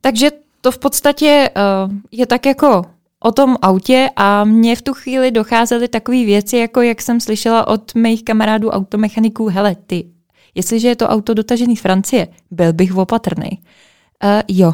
[0.02, 0.30] Takže
[0.62, 1.50] to v podstatě
[1.86, 2.86] uh, je tak jako
[3.20, 7.68] o tom autě a mně v tu chvíli docházely takové věci, jako jak jsem slyšela
[7.68, 10.06] od mých kamarádů automechaniků, hele, ty,
[10.56, 13.50] jestliže je to auto dotažený z Francie, byl bych opatrný.
[14.24, 14.74] Uh, jo,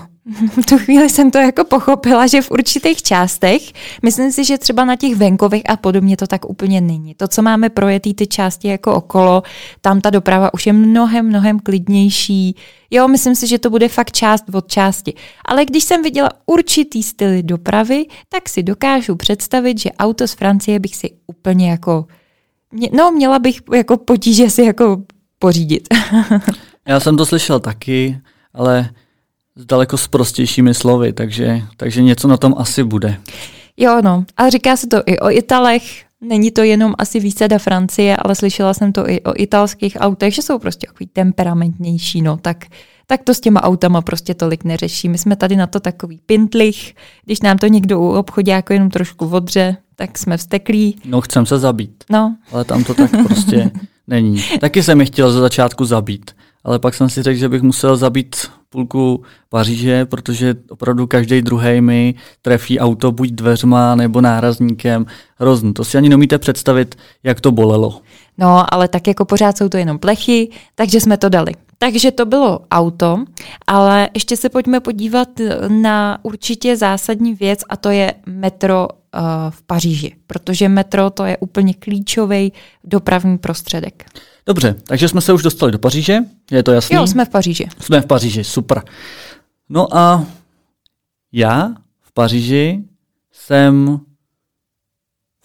[0.62, 3.62] v tu chvíli jsem to jako pochopila, že v určitých částech,
[4.04, 7.15] myslím si, že třeba na těch venkovech a podobně to tak úplně není.
[7.15, 9.44] To, co máme projetý ty části jako okolo,
[9.82, 12.56] tam ta doprava už je mnohem, mnohem klidnější.
[12.92, 15.13] Jo, myslím si, že to bude fakt část od části.
[15.46, 20.80] Ale když jsem viděla určitý styly dopravy, tak si dokážu představit, že auto z Francie
[20.80, 22.06] bych si úplně jako,
[22.92, 25.02] no měla bych jako potíže si jako
[25.39, 25.88] pořídit.
[26.88, 28.20] Já jsem to slyšel taky,
[28.54, 28.89] ale
[29.56, 33.18] s daleko s prostějšími slovy, takže, takže něco na tom asi bude.
[33.78, 34.26] Jo, no.
[34.38, 35.84] A říká se to i o Italech,
[36.22, 40.42] není to jenom asi výsada Francie, ale slyšela jsem to i o italských autech, že
[40.42, 42.66] jsou prostě takový temperamentnější, no, tak,
[43.08, 45.10] tak to s těma autama prostě tolik neřeší.
[45.10, 48.90] My jsme tady na to takový pintlich, když nám to někdo u obchodě jako jenom
[48.90, 50.96] trošku vodře, tak jsme vsteklí.
[51.06, 52.04] No, chcem se zabít.
[52.10, 52.36] No.
[52.52, 53.72] Ale tam to tak prostě
[54.08, 54.44] není.
[54.60, 56.32] Taky jsem je chtěl za začátku zabít,
[56.64, 58.36] ale pak jsem si řekl, že bych musel zabít
[58.69, 65.05] půlku Paříže, protože opravdu každý druhý mi trefí auto buď dveřma nebo nárazníkem.
[65.36, 65.73] Hrozný.
[65.73, 68.01] To si ani nemíte představit, jak to bolelo.
[68.38, 71.51] No, ale tak jako pořád jsou to jenom plechy, takže jsme to dali.
[71.77, 73.23] Takže to bylo auto,
[73.67, 75.27] ale ještě se pojďme podívat
[75.67, 81.38] na určitě zásadní věc a to je metro uh, v Paříži, protože metro to je
[81.38, 82.53] úplně klíčový
[82.84, 84.05] dopravní prostředek.
[84.50, 86.18] Dobře, takže jsme se už dostali do Paříže,
[86.52, 86.96] je to jasné?
[86.96, 87.68] Jo, jsme v Paříži.
[87.80, 88.82] Jsme v Paříži, super.
[89.70, 90.26] No a
[91.32, 91.70] já
[92.02, 92.84] v Paříži
[93.32, 94.00] jsem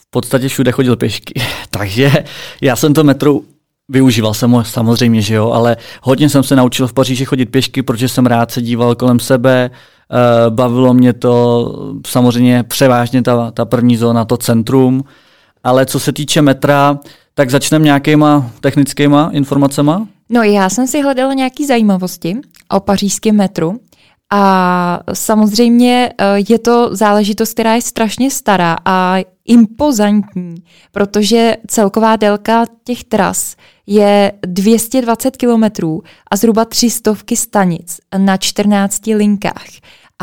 [0.01, 2.12] v podstatě všude chodil pěšky, takže
[2.61, 3.40] já jsem to metro
[3.88, 7.83] Využíval jsem ho samozřejmě, že jo, ale hodně jsem se naučil v Paříži chodit pěšky,
[7.83, 11.75] protože jsem rád se díval kolem sebe, eh, bavilo mě to
[12.07, 15.05] samozřejmě převážně ta, ta první zóna, to centrum,
[15.64, 16.99] ale co se týče metra,
[17.35, 20.07] tak začneme nějakýma technickýma informacema?
[20.29, 22.37] No já jsem si hledala nějaké zajímavosti
[22.70, 23.81] o pařížském metru
[24.33, 30.55] a samozřejmě eh, je to záležitost, která je strašně stará a impozantní,
[30.92, 39.66] protože celková délka těch tras je 220 kilometrů a zhruba 300 stanic na 14 linkách.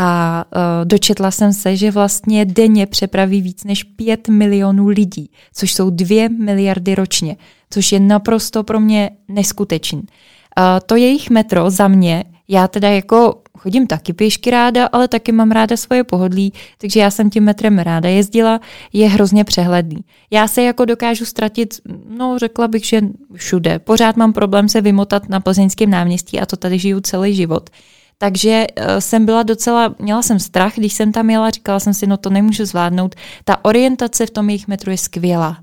[0.03, 5.73] A uh, dočetla jsem se, že vlastně denně přepraví víc než 5 milionů lidí, což
[5.73, 7.37] jsou 2 miliardy ročně,
[7.69, 9.99] což je naprosto pro mě neskutečný.
[9.99, 15.31] Uh, to jejich metro za mě, já teda jako chodím taky pěšky ráda, ale taky
[15.31, 18.59] mám ráda svoje pohodlí, takže já jsem tím metrem ráda jezdila,
[18.93, 19.97] je hrozně přehledný.
[20.31, 23.01] Já se jako dokážu ztratit, no řekla bych, že
[23.33, 23.79] všude.
[23.79, 27.69] Pořád mám problém se vymotat na plzeňském náměstí a to tady žiju celý život.
[28.21, 32.07] Takže uh, jsem byla docela, měla jsem strach, když jsem tam jela, říkala jsem si,
[32.07, 33.15] no to nemůžu zvládnout.
[33.43, 35.57] Ta orientace v tom jejich metru je skvělá.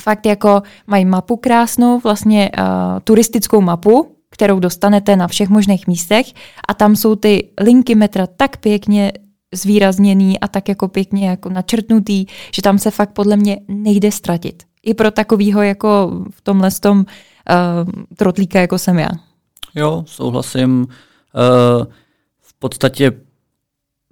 [0.00, 2.64] Fakt jako mají mapu krásnou, vlastně uh,
[3.04, 6.26] turistickou mapu, kterou dostanete na všech možných místech
[6.68, 9.12] a tam jsou ty linky metra tak pěkně
[9.54, 14.62] zvýrazněný a tak jako pěkně jako načrtnutý, že tam se fakt podle mě nejde ztratit.
[14.82, 17.04] I pro takovýho jako v tomhle tom uh,
[18.16, 19.10] trotlíka, jako jsem já.
[19.74, 20.86] Jo, souhlasím.
[21.34, 21.84] Uh,
[22.40, 23.12] v podstatě,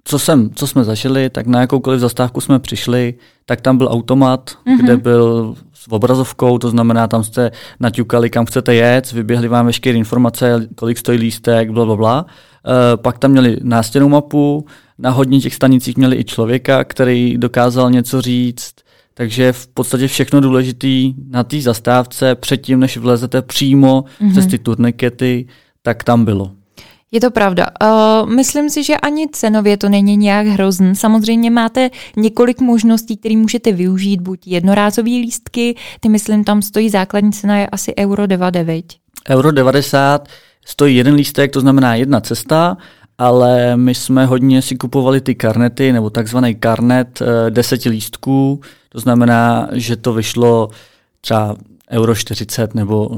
[0.03, 3.13] co, jsem, co jsme zažili, tak na jakoukoliv zastávku jsme přišli,
[3.45, 4.83] tak tam byl automat, mm-hmm.
[4.83, 9.97] kde byl s obrazovkou, to znamená, tam jste naťukali, kam chcete jet, vyběhli vám veškeré
[9.97, 12.25] informace, kolik stojí lístek, bla, bla, bla.
[12.25, 14.65] Uh, pak tam měli nástěnou mapu,
[14.97, 18.73] na hodně těch stanicích měli i člověka, který dokázal něco říct,
[19.13, 24.31] takže v podstatě všechno důležité na té zastávce předtím, než vlezete přímo mm-hmm.
[24.31, 25.47] přes ty turnikety,
[25.81, 26.51] tak tam bylo.
[27.11, 27.67] Je to pravda.
[27.83, 30.95] Uh, myslím si, že ani cenově to není nějak hrozný.
[30.95, 37.31] Samozřejmě máte několik možností, které můžete využít, buď jednorázové lístky, ty myslím tam stojí základní
[37.31, 38.85] cena je asi euro 99.
[39.29, 40.27] Euro 90
[40.65, 42.77] stojí jeden lístek, to znamená jedna cesta,
[43.17, 48.99] ale my jsme hodně si kupovali ty karnety, nebo takzvaný karnet eh, deseti lístků, to
[48.99, 50.69] znamená, že to vyšlo
[51.21, 51.55] třeba
[51.91, 53.09] euro 40 nebo,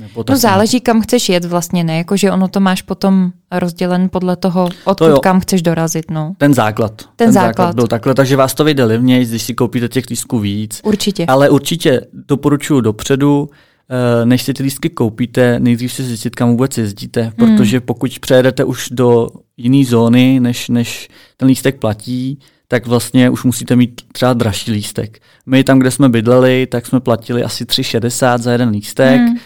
[0.00, 0.34] nebo tak.
[0.34, 1.98] No záleží, kam chceš jet vlastně, ne?
[1.98, 6.34] Jakože ono to máš potom rozdělen podle toho, odkud to kam chceš dorazit, no.
[6.38, 6.96] Ten základ.
[6.96, 7.48] Ten, ten základ.
[7.48, 7.74] základ.
[7.74, 10.80] byl takhle, takže vás to vyjde levněji, když si koupíte těch lístků víc.
[10.84, 11.26] Určitě.
[11.26, 13.50] Ale určitě doporučuji dopředu,
[13.90, 17.32] eh, než si ty lístky koupíte, nejdřív si zjistit, kam vůbec jezdíte, hmm.
[17.32, 23.44] protože pokud přejedete už do jiné zóny, než, než ten lístek platí, tak vlastně už
[23.44, 25.22] musíte mít třeba dražší lístek.
[25.46, 29.20] My tam, kde jsme bydleli, tak jsme platili asi 3,60 za jeden lístek.
[29.20, 29.30] Hmm.
[29.30, 29.38] Uh,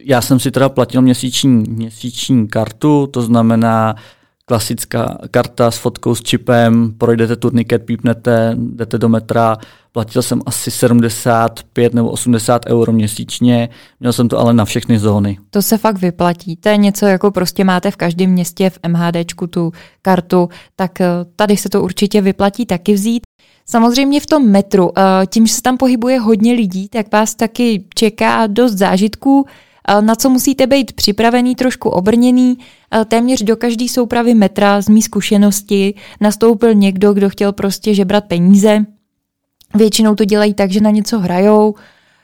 [0.00, 3.94] já jsem si teda platil měsíční, měsíční kartu, to znamená
[4.48, 9.56] klasická karta s fotkou s čipem, projdete turniket, pípnete, jdete do metra,
[9.92, 13.68] platil jsem asi 75 nebo 80 euro měsíčně,
[14.00, 15.38] měl jsem to ale na všechny zóny.
[15.50, 19.46] To se fakt vyplatí, to je něco jako prostě máte v každém městě v MHDčku
[19.46, 23.22] tu kartu, tak eh, tady se to určitě vyplatí taky vzít.
[23.68, 27.84] Samozřejmě v tom metru, eh, tím, že se tam pohybuje hodně lidí, tak vás taky
[27.94, 29.46] čeká dost zážitků,
[30.00, 32.58] na co musíte být připravený, trošku obrněný.
[33.08, 38.84] Téměř do každé soupravy metra z mý zkušenosti nastoupil někdo, kdo chtěl prostě žebrat peníze.
[39.74, 41.74] Většinou to dělají tak, že na něco hrajou,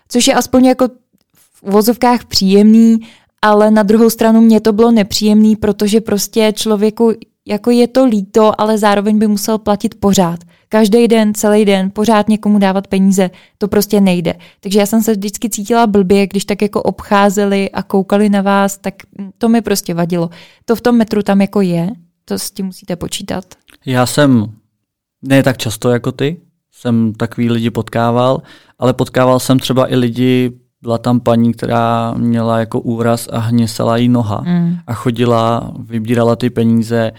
[0.09, 0.89] což je aspoň jako
[1.37, 2.99] v uvozovkách příjemný,
[3.43, 7.13] ale na druhou stranu mě to bylo nepříjemný, protože prostě člověku
[7.47, 10.41] jako je to líto, ale zároveň by musel platit pořád
[10.73, 14.35] každý den, celý den, pořád někomu dávat peníze, to prostě nejde.
[14.61, 18.79] Takže já jsem se vždycky cítila blbě, když tak jako obcházeli a koukali na vás,
[18.79, 18.95] tak
[19.39, 20.31] to mi prostě vadilo.
[20.65, 21.91] To v tom metru tam jako je,
[22.25, 23.45] to s tím musíte počítat.
[23.87, 24.47] Já jsem
[25.23, 26.41] ne tak často jako ty,
[26.73, 28.43] jsem takový lidi potkával,
[28.79, 30.53] ale potkával jsem třeba i lidi,
[30.83, 34.77] byla tam paní, která měla jako úraz a hněsala jí noha mm.
[34.87, 37.13] a chodila, vybírala ty peníze,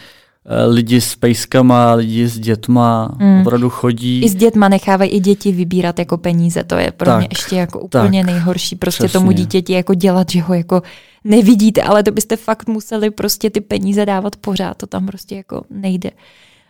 [0.46, 3.42] Eh, lidi s pejskama, lidi s dětma mm.
[3.42, 4.22] opravdu chodí.
[4.22, 7.56] I s dětma nechávají i děti vybírat jako peníze, to je pro tak, mě ještě
[7.56, 9.20] jako úplně tak, nejhorší, prostě přesně.
[9.20, 10.82] tomu dítěti jako dělat, že ho jako
[11.24, 15.64] nevidíte, ale to byste fakt museli prostě ty peníze dávat pořád, to tam prostě jako
[15.70, 16.12] nejde.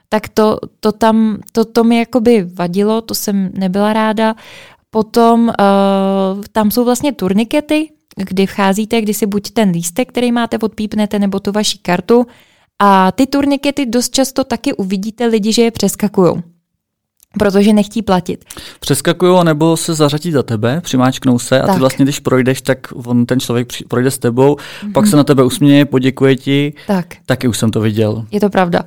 [0.10, 4.36] Tak to, to tam, to, to mi jakoby vadilo, to jsem nebyla ráda.
[4.94, 5.54] Potom uh,
[6.52, 11.40] tam jsou vlastně turnikety, kdy vcházíte, kdy si buď ten lístek, který máte, odpípnete, nebo
[11.40, 12.26] tu vaši kartu,
[12.80, 16.34] a ty turnikety dost často taky uvidíte lidi, že je přeskakují
[17.40, 18.46] protože nechtí platit.
[18.80, 21.76] Přeskakují nebo se zařadí za tebe, přimáčknou se a tak.
[21.76, 24.92] ty vlastně, když projdeš, tak on, ten člověk projde s tebou, mm-hmm.
[24.92, 26.74] pak se na tebe usměje, poděkuje ti.
[26.88, 27.06] Tak.
[27.26, 28.26] Taky už jsem to viděl.
[28.32, 28.86] Je to pravda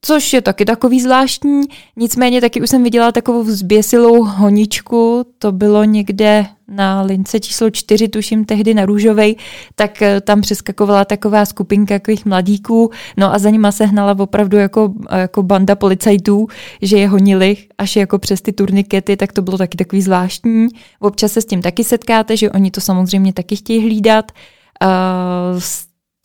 [0.00, 1.60] což je taky takový zvláštní.
[1.96, 8.08] Nicméně taky už jsem viděla takovou zběsilou honičku, to bylo někde na lince číslo čtyři,
[8.08, 9.36] tuším tehdy na Růžovej,
[9.74, 14.56] tak eh, tam přeskakovala taková skupinka takových mladíků, no a za nima se hnala opravdu
[14.56, 16.46] jako, jako banda policajtů,
[16.82, 20.68] že je honili až jako přes ty turnikety, tak to bylo taky takový zvláštní.
[21.00, 24.32] Občas se s tím taky setkáte, že oni to samozřejmě taky chtějí hlídat.
[24.82, 25.60] Uh,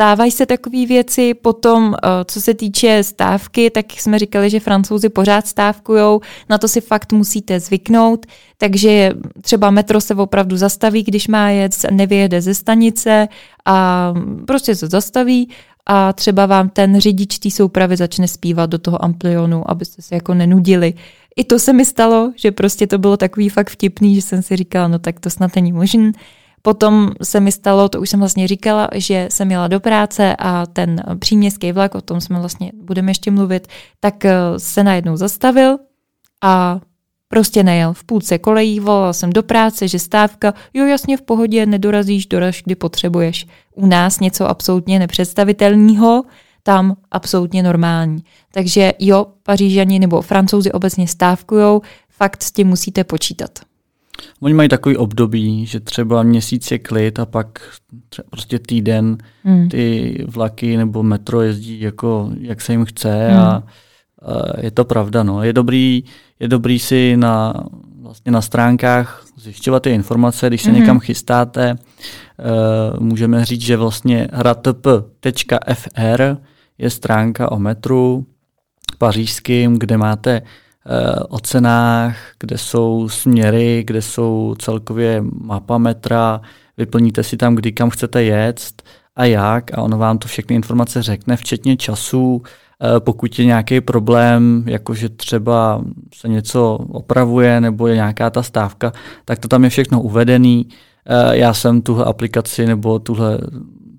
[0.02, 1.34] stávají se takové věci.
[1.34, 6.68] Potom, eh, co se týče stávky, tak jsme říkali, že francouzi pořád stávkujou, na to
[6.68, 8.26] si fakt musíte zvyknout,
[8.58, 13.28] takže třeba metro se opravdu zastaví, když má jet, nevyjede ze stanice
[13.66, 14.14] a
[14.48, 15.50] prostě se zastaví
[15.86, 20.34] a třeba vám ten řidič té soupravy začne zpívat do toho amplionu, abyste se jako
[20.34, 20.94] nenudili.
[21.36, 24.56] I to se mi stalo, že prostě to bylo takový fakt vtipný, že jsem si
[24.56, 26.12] říkala, no tak to snad není možné.
[26.62, 30.66] Potom se mi stalo, to už jsem vlastně říkala, že jsem jela do práce a
[30.66, 33.68] ten příměstský vlak, o tom jsme vlastně budeme ještě mluvit,
[34.00, 35.78] tak eh, se najednou zastavil
[36.42, 36.80] a
[37.28, 37.94] prostě nejel.
[37.94, 42.64] V půlce kolejí volala jsem do práce, že stávka, jo jasně v pohodě, nedorazíš, doraž,
[42.66, 43.48] kdy potřebuješ.
[43.76, 46.24] U nás něco absolutně nepředstavitelného,
[46.64, 48.24] tam absolutně normální.
[48.54, 53.71] Takže jo, Pařížani nebo Francouzi obecně stávkujou, fakt s tím musíte počítat.
[54.40, 57.62] Oni mají takový období, že třeba měsíc je klid a pak
[58.10, 59.70] třeba prostě týden mm.
[59.70, 63.38] ty vlaky nebo metro jezdí jako jak se jim chce mm.
[63.38, 63.64] a, a
[64.62, 65.24] je to pravda.
[65.24, 65.44] No.
[65.44, 66.04] Je, dobrý,
[66.40, 67.54] je dobrý si na,
[68.02, 70.76] vlastně na stránkách zjišťovat ty informace, když se mm.
[70.76, 71.76] někam chystáte.
[71.76, 76.38] Uh, můžeme říct, že vlastně hratp.fr
[76.78, 78.26] je stránka o metru
[78.98, 80.42] pařížským, kde máte
[81.30, 86.42] o cenách, kde jsou směry, kde jsou celkově mapa metra,
[86.78, 88.82] vyplníte si tam, kdy kam chcete jet
[89.16, 92.42] a jak a ono vám to všechny informace řekne, včetně času,
[92.84, 95.82] Eh, pokud je nějaký problém, jakože třeba
[96.16, 98.92] se něco opravuje nebo je nějaká ta stávka,
[99.26, 100.68] tak to tam je všechno uvedený.
[101.06, 103.38] Eh, já jsem tuhle aplikaci nebo tuhle,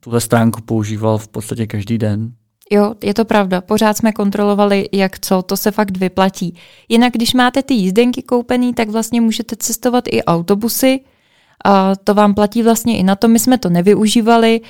[0.01, 2.33] tuhle stránku používal v podstatě každý den.
[2.75, 3.61] Jo, je to pravda.
[3.61, 6.55] Pořád jsme kontrolovali, jak co, to se fakt vyplatí.
[6.89, 11.01] Jinak, když máte ty jízdenky koupený, tak vlastně můžete cestovat i autobusy.
[11.65, 13.29] A to vám platí vlastně i na to.
[13.29, 14.61] My jsme to nevyužívali,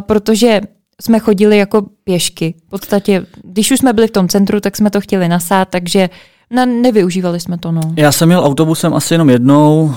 [0.00, 0.60] protože
[1.02, 2.54] jsme chodili jako pěšky.
[2.66, 6.10] V podstatě, když už jsme byli v tom centru, tak jsme to chtěli nasát, takže
[6.50, 7.72] ne, nevyužívali jsme to.
[7.72, 7.80] No.
[7.96, 9.94] Já jsem měl autobusem asi jenom jednou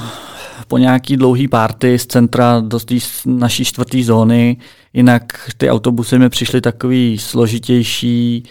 [0.71, 2.79] po nějaký dlouhý párty z centra do
[3.25, 4.57] naší čtvrté zóny,
[4.93, 8.43] jinak ty autobusy mi přišly takový složitější,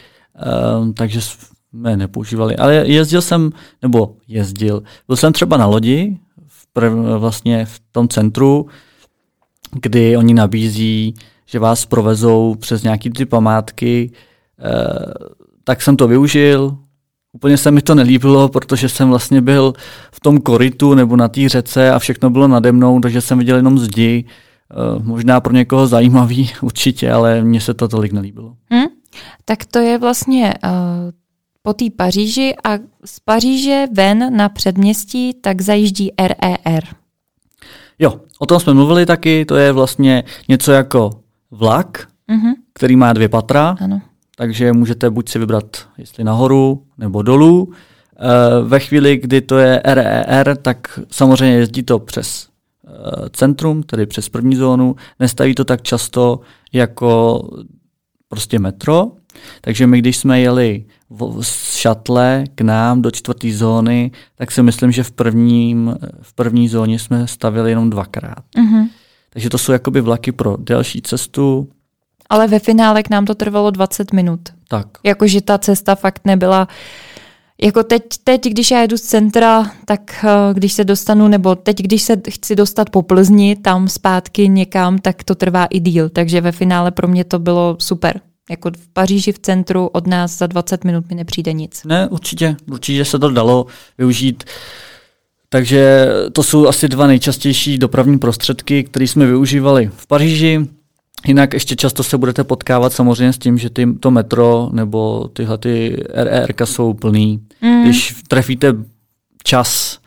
[0.80, 2.56] um, takže jsme nepoužívali.
[2.56, 3.50] Ale jezdil jsem,
[3.83, 8.66] nebo jezdil, byl jsem třeba na lodi, v prv, vlastně v tom centru,
[9.80, 11.14] kdy oni nabízí
[11.50, 14.12] že vás provezou přes nějaký ty památky,
[14.59, 15.14] eh,
[15.64, 16.78] tak jsem to využil.
[17.32, 19.72] Úplně se mi to nelíbilo, protože jsem vlastně byl
[20.12, 23.56] v tom koritu nebo na té řece a všechno bylo nade mnou, takže jsem viděl
[23.56, 24.24] jenom zdi.
[24.70, 28.56] Eh, možná pro někoho zajímavý určitě, ale mně se to tolik nelíbilo.
[28.70, 28.86] Hmm?
[29.44, 30.70] Tak to je vlastně uh,
[31.62, 32.70] po té Paříži a
[33.04, 36.84] z Paříže ven na předměstí tak zajíždí RER.
[36.84, 36.94] E
[37.98, 41.10] jo, o tom jsme mluvili taky, to je vlastně něco jako
[41.50, 42.52] vlak, mm-hmm.
[42.74, 44.00] který má dvě patra, ano.
[44.40, 47.72] Takže můžete buď si vybrat, jestli nahoru nebo dolů.
[47.72, 52.48] E, ve chvíli, kdy to je RER, e tak samozřejmě jezdí to přes
[52.87, 54.96] e, centrum, tedy přes první zónu.
[55.18, 56.40] Nestaví to tak často
[56.72, 57.42] jako
[58.29, 59.11] prostě metro,
[59.61, 60.85] takže my, když jsme jeli
[61.40, 66.68] z šatle k nám do čtvrté zóny, tak si myslím, že v, prvním, v první
[66.68, 68.44] zóně jsme stavili jenom dvakrát.
[68.57, 68.88] Mm-hmm.
[69.31, 71.68] Takže to jsou jakoby vlaky pro delší cestu.
[72.30, 74.40] Ale ve finále k nám to trvalo 20 minut.
[74.68, 74.86] Tak.
[75.04, 76.68] Jakože ta cesta fakt nebyla...
[77.62, 81.76] Jako teď, teď, když já jedu z centra, tak eh, když se dostanu, nebo teď,
[81.76, 86.08] když se chci dostat po Plzni, tam zpátky někam, tak to trvá i díl.
[86.08, 88.20] Takže ve finále pro mě to bylo super.
[88.50, 91.82] Jako v Paříži v centru od nás za 20 minut mi nepřijde nic.
[91.84, 92.56] Ne, určitě.
[92.70, 93.66] Určitě se to dalo
[93.98, 94.44] využít.
[95.48, 100.66] Takže to jsou asi dva nejčastější dopravní prostředky, které jsme využívali v Paříži.
[101.26, 105.59] Jinak ještě často se budete potkávat samozřejmě s tím, že ty, to metro nebo tyhle
[105.59, 107.40] ty RRK jsou plný.
[107.62, 107.85] Mm.
[107.85, 108.74] Když trefíte
[109.44, 109.98] čas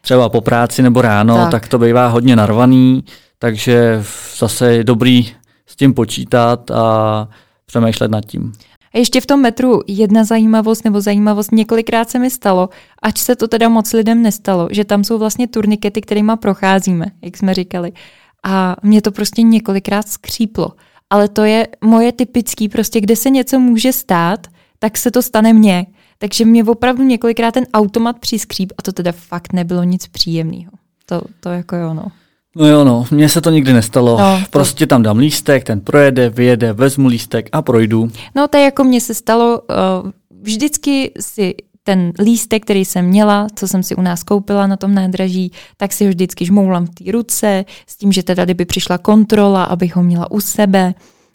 [0.00, 1.50] třeba po práci nebo ráno, tak.
[1.50, 3.04] tak to bývá hodně narvaný,
[3.38, 4.04] takže
[4.38, 5.28] zase je dobrý
[5.66, 7.28] s tím počítat a
[7.66, 8.52] přemýšlet nad tím.
[8.94, 12.68] A ještě v tom metru jedna zajímavost nebo zajímavost, několikrát se mi stalo,
[13.02, 17.36] ač se to teda moc lidem nestalo, že tam jsou vlastně turnikety, kterými procházíme, jak
[17.36, 17.92] jsme říkali.
[18.44, 20.68] A mě to prostě několikrát skříplo.
[21.10, 24.46] Ale to je moje typický, prostě kde se něco může stát,
[24.78, 25.86] tak se to stane mně.
[26.18, 30.70] Takže mě opravdu několikrát ten automat přiskříp a to teda fakt nebylo nic příjemného.
[31.06, 32.06] To, to jako jo, no.
[32.56, 34.18] No jo, no, mně se to nikdy nestalo.
[34.18, 34.50] No, to...
[34.50, 38.10] Prostě tam dám lístek, ten projede, vyjede, vezmu lístek a projdu.
[38.34, 40.10] No to je jako mně se stalo, uh,
[40.42, 41.54] vždycky si
[41.84, 45.92] ten lístek, který jsem měla, co jsem si u nás koupila na tom nádraží, tak
[45.92, 49.96] si ho vždycky žmoulám v té ruce, s tím, že teda kdyby přišla kontrola, abych
[49.96, 50.94] ho měla u sebe.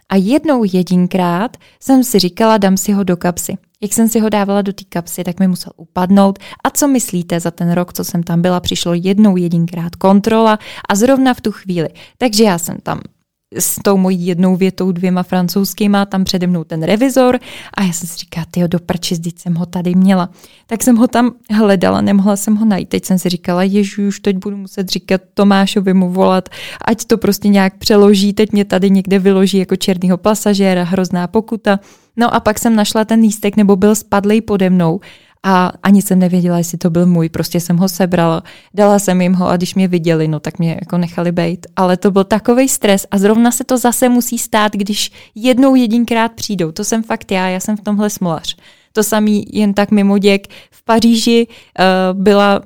[0.09, 3.57] A jednou jedinkrát jsem si říkala, dám si ho do kapsy.
[3.81, 6.39] Jak jsem si ho dávala do té kapsy, tak mi musel upadnout.
[6.63, 10.59] A co myslíte, za ten rok, co jsem tam byla, přišlo jednou jedinkrát kontrola
[10.89, 11.89] a zrovna v tu chvíli.
[12.17, 13.01] Takže já jsem tam
[13.57, 17.39] s tou mojí jednou větou, dvěma francouzskýma, tam přede mnou ten revizor
[17.73, 20.29] a já jsem si říkala, tyjo, do prči, jsem ho tady měla.
[20.67, 22.89] Tak jsem ho tam hledala, nemohla jsem ho najít.
[22.89, 26.49] Teď jsem si říkala, ježu, už teď budu muset říkat Tomášovi mu volat,
[26.85, 31.79] ať to prostě nějak přeloží, teď mě tady někde vyloží jako černýho pasažéra, hrozná pokuta.
[32.17, 34.99] No a pak jsem našla ten lístek, nebo byl spadlej pode mnou
[35.43, 39.33] a ani jsem nevěděla, jestli to byl můj, prostě jsem ho sebrala, dala jsem jim
[39.33, 41.67] ho a když mě viděli, no tak mě jako nechali bejt.
[41.75, 46.31] Ale to byl takový stres a zrovna se to zase musí stát, když jednou jedinkrát
[46.31, 46.71] přijdou.
[46.71, 48.55] To jsem fakt já, já jsem v tomhle smolař.
[48.93, 50.47] To samý jen tak mimo děk.
[50.71, 52.65] V Paříži uh, byla uh,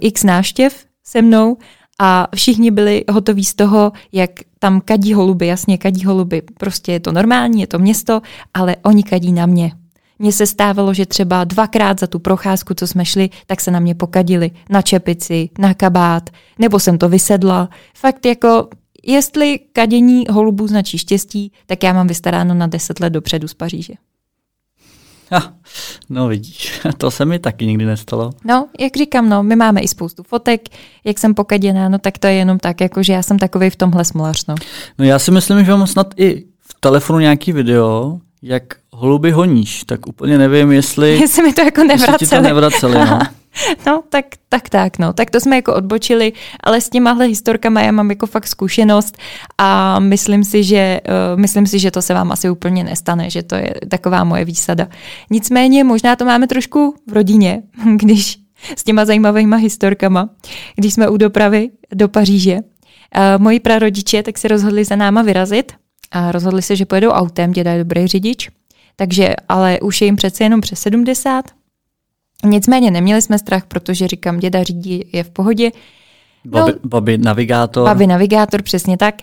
[0.00, 1.56] x náštěv se mnou
[2.00, 7.00] a všichni byli hotoví z toho, jak tam kadí holuby, jasně kadí holuby, prostě je
[7.00, 8.22] to normální, je to město,
[8.54, 9.72] ale oni kadí na mě.
[10.22, 13.80] Mně se stávalo, že třeba dvakrát za tu procházku, co jsme šli, tak se na
[13.80, 17.68] mě pokadili na čepici, na kabát, nebo jsem to vysedla.
[17.94, 18.68] Fakt jako,
[19.06, 23.94] jestli kadění holubů značí štěstí, tak já mám vystaráno na deset let dopředu z Paříže.
[26.10, 28.30] No vidíš, to se mi taky nikdy nestalo.
[28.44, 30.68] No, jak říkám, no, my máme i spoustu fotek,
[31.04, 33.76] jak jsem pokaděná, no tak to je jenom tak, jako že já jsem takový v
[33.76, 34.54] tomhle smolař, no.
[34.98, 38.62] No já si myslím, že mám snad i v telefonu nějaký video, jak
[39.00, 41.18] holuby honíš, tak úplně nevím, jestli...
[41.20, 42.12] Jestli mi to jako nevraceli.
[42.12, 43.18] Jestli ti to nevraceli, no.
[43.86, 45.12] No, tak, tak, tak, no.
[45.12, 49.18] Tak to jsme jako odbočili, ale s těmahle historkama já mám jako fakt zkušenost
[49.58, 53.42] a myslím si, že, uh, myslím si, že to se vám asi úplně nestane, že
[53.42, 54.88] to je taková moje výsada.
[55.30, 57.62] Nicméně možná to máme trošku v rodině,
[57.96, 58.38] když
[58.76, 60.28] s těma zajímavýma historkama,
[60.76, 62.54] když jsme u dopravy do Paříže.
[62.54, 65.72] Uh, moji prarodiče tak se rozhodli za náma vyrazit
[66.10, 68.50] a rozhodli se, že pojedou autem, děda je dobrý řidič,
[69.00, 71.44] takže ale už je jim přece jenom přes 70,
[72.44, 75.70] Nicméně neměli jsme strach, protože říkám, děda řídí, je v pohodě.
[76.44, 77.84] No, babi, babi navigátor.
[77.84, 79.14] Babi navigátor, přesně tak.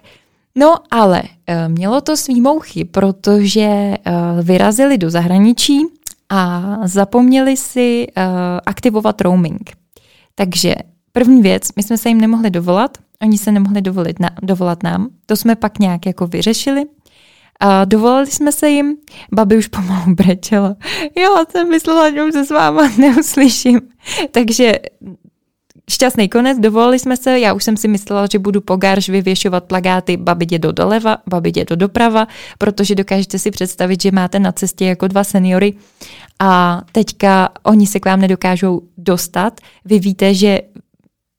[0.56, 1.28] No ale uh,
[1.68, 4.14] mělo to svý mouchy, protože uh,
[4.46, 5.82] vyrazili do zahraničí
[6.30, 8.24] a zapomněli si uh,
[8.66, 9.72] aktivovat roaming.
[10.36, 10.76] Takže
[11.12, 15.08] první věc, my jsme se jim nemohli dovolat, oni se nemohli dovolit na, dovolat nám,
[15.26, 16.86] to jsme pak nějak jako vyřešili.
[17.60, 18.98] A dovolali jsme se jim,
[19.32, 20.76] babi už pomalu brečela.
[21.18, 23.82] Já jsem myslela, že už se s váma neuslyším.
[24.32, 24.74] Takže
[25.92, 29.64] šťastný konec, dovolili jsme se, já už jsem si myslela, že budu po garž vyvěšovat
[29.64, 32.28] plagáty babi jde do doleva, babi jde do doprava,
[32.58, 35.74] protože dokážete si představit, že máte na cestě jako dva seniory
[36.40, 39.62] a teďka oni se k vám nedokážou dostat.
[39.86, 40.62] Vy víte, že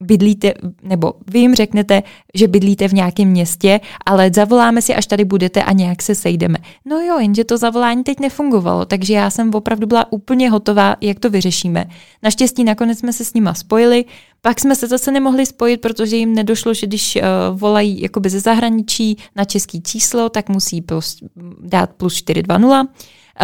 [0.01, 2.03] bydlíte, nebo vy jim řeknete,
[2.35, 6.59] že bydlíte v nějakém městě, ale zavoláme si, až tady budete a nějak se sejdeme.
[6.85, 11.19] No jo, jenže to zavolání teď nefungovalo, takže já jsem opravdu byla úplně hotová, jak
[11.19, 11.85] to vyřešíme.
[12.23, 14.05] Naštěstí nakonec jsme se s nima spojili,
[14.41, 17.23] pak jsme se zase nemohli spojit, protože jim nedošlo, že když uh,
[17.59, 21.25] volají jakoby ze zahraničí na český číslo, tak musí plus,
[21.61, 22.89] dát plus 420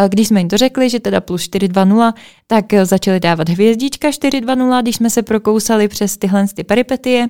[0.09, 4.97] když jsme jim to řekli, že teda plus 420, tak začali dávat hvězdička 420, když
[4.97, 7.29] jsme se prokousali přes tyhle ty peripetie,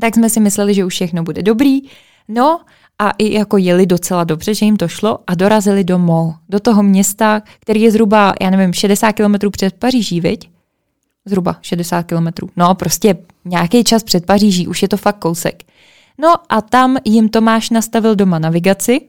[0.00, 1.80] tak jsme si mysleli, že už všechno bude dobrý.
[2.28, 2.60] No
[2.98, 6.60] a i jako jeli docela dobře, že jim to šlo a dorazili do Mo, do
[6.60, 10.50] toho města, který je zhruba, já nevím, 60 kilometrů před Paříží, viď?
[11.24, 12.48] Zhruba 60 kilometrů.
[12.56, 15.62] No, prostě nějaký čas před Paříží, už je to fakt kousek.
[16.18, 19.00] No a tam jim Tomáš nastavil doma navigaci,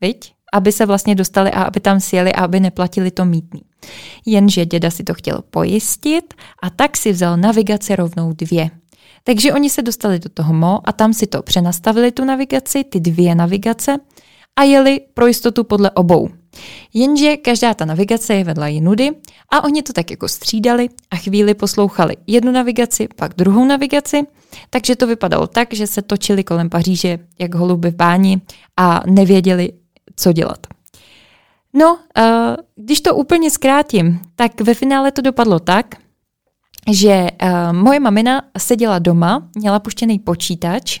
[0.00, 0.33] viď?
[0.54, 3.62] Aby se vlastně dostali a aby tam sjeli a aby neplatili to mítný.
[4.26, 8.70] Jenže děda si to chtěl pojistit a tak si vzal navigaci rovnou dvě.
[9.24, 13.00] Takže oni se dostali do toho MO a tam si to přenastavili tu navigaci, ty
[13.00, 13.96] dvě navigace
[14.56, 16.28] a jeli pro jistotu podle obou.
[16.94, 19.10] Jenže každá ta navigace je vedla jinudy
[19.50, 24.22] a oni to tak jako střídali a chvíli poslouchali jednu navigaci, pak druhou navigaci,
[24.70, 28.40] takže to vypadalo tak, že se točili kolem Paříže jak holuby v báni
[28.76, 29.72] a nevěděli,
[30.16, 30.66] co dělat.
[31.72, 32.24] No, uh,
[32.76, 35.94] když to úplně zkrátím, tak ve finále to dopadlo tak,
[36.92, 41.00] že uh, moje mamina seděla doma, měla puštěný počítač,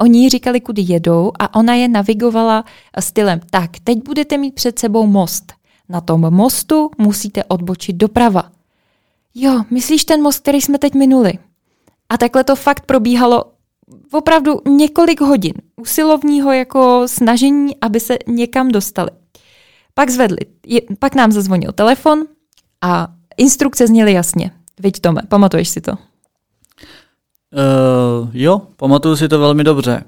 [0.00, 2.64] oni říkali, kudy jedou a ona je navigovala
[3.00, 5.52] stylem, tak, teď budete mít před sebou most.
[5.88, 8.50] Na tom mostu musíte odbočit doprava.
[9.34, 11.32] Jo, myslíš ten most, který jsme teď minuli?
[12.08, 13.44] A takhle to fakt probíhalo
[14.12, 19.10] opravdu několik hodin usilovního jako snažení, aby se někam dostali.
[19.94, 22.24] Pak zvedli, je, pak nám zazvonil telefon
[22.82, 24.50] a instrukce zněly jasně.
[24.80, 25.92] Víď Tome, pamatuješ si to?
[25.92, 25.98] Uh,
[28.32, 30.04] jo, pamatuju si to velmi dobře.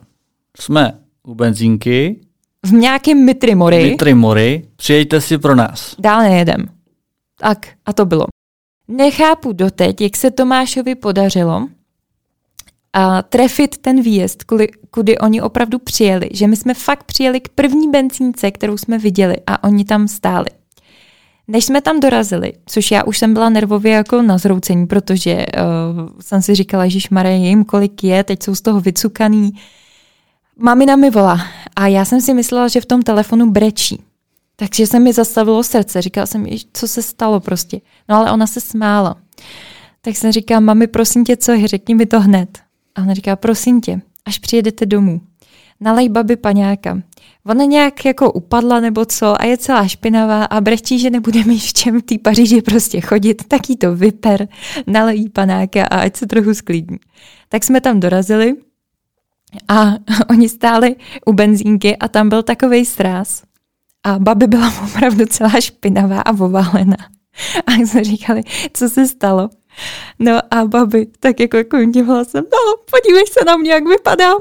[0.60, 2.20] Jsme u benzínky.
[2.66, 3.90] V nějakém Mitrimory.
[3.90, 4.68] Mitrimory.
[4.76, 5.96] Přijejte si pro nás.
[5.98, 6.68] Dál nejedem.
[7.40, 8.26] Tak, a to bylo.
[8.88, 11.68] Nechápu doteď, jak se Tomášovi podařilo,
[12.92, 17.48] a trefit ten výjezd, kudy, kudy oni opravdu přijeli, že my jsme fakt přijeli k
[17.48, 20.46] první benzínce, kterou jsme viděli a oni tam stáli.
[21.48, 26.08] Než jsme tam dorazili, což já už jsem byla nervově jako na zroucení, protože uh,
[26.20, 29.50] jsem si říkala, že Marie, jim kolik je, teď jsou z toho vycukaný.
[30.56, 31.40] Mamina mi volá
[31.76, 34.02] a já jsem si myslela, že v tom telefonu brečí.
[34.56, 37.80] Takže se mi zastavilo srdce, říkala jsem, co se stalo prostě.
[38.08, 39.16] No ale ona se smála.
[40.00, 42.58] Tak jsem říkala, mami, prosím tě, co je, řekni mi to hned.
[42.94, 45.20] A ona říká, prosím tě, až přijedete domů,
[45.80, 47.02] nalej babi paňáka.
[47.46, 51.58] Ona nějak jako upadla nebo co a je celá špinavá a brečí, že nebude mít
[51.58, 54.48] v čem v té Paříži prostě chodit, tak jí to vyper,
[54.86, 56.98] nalejí panáka a ať se trochu sklidní.
[57.48, 58.56] Tak jsme tam dorazili
[59.68, 59.94] a
[60.30, 63.42] oni stáli u benzínky a tam byl takový sráz.
[64.04, 66.96] A babi byla opravdu celá špinavá a oválená.
[67.66, 69.50] A jsme říkali, co se stalo.
[70.18, 71.58] No a babi tak jako
[71.92, 72.58] tím hlasem, no
[72.90, 74.38] podívej se na mě, jak vypadám.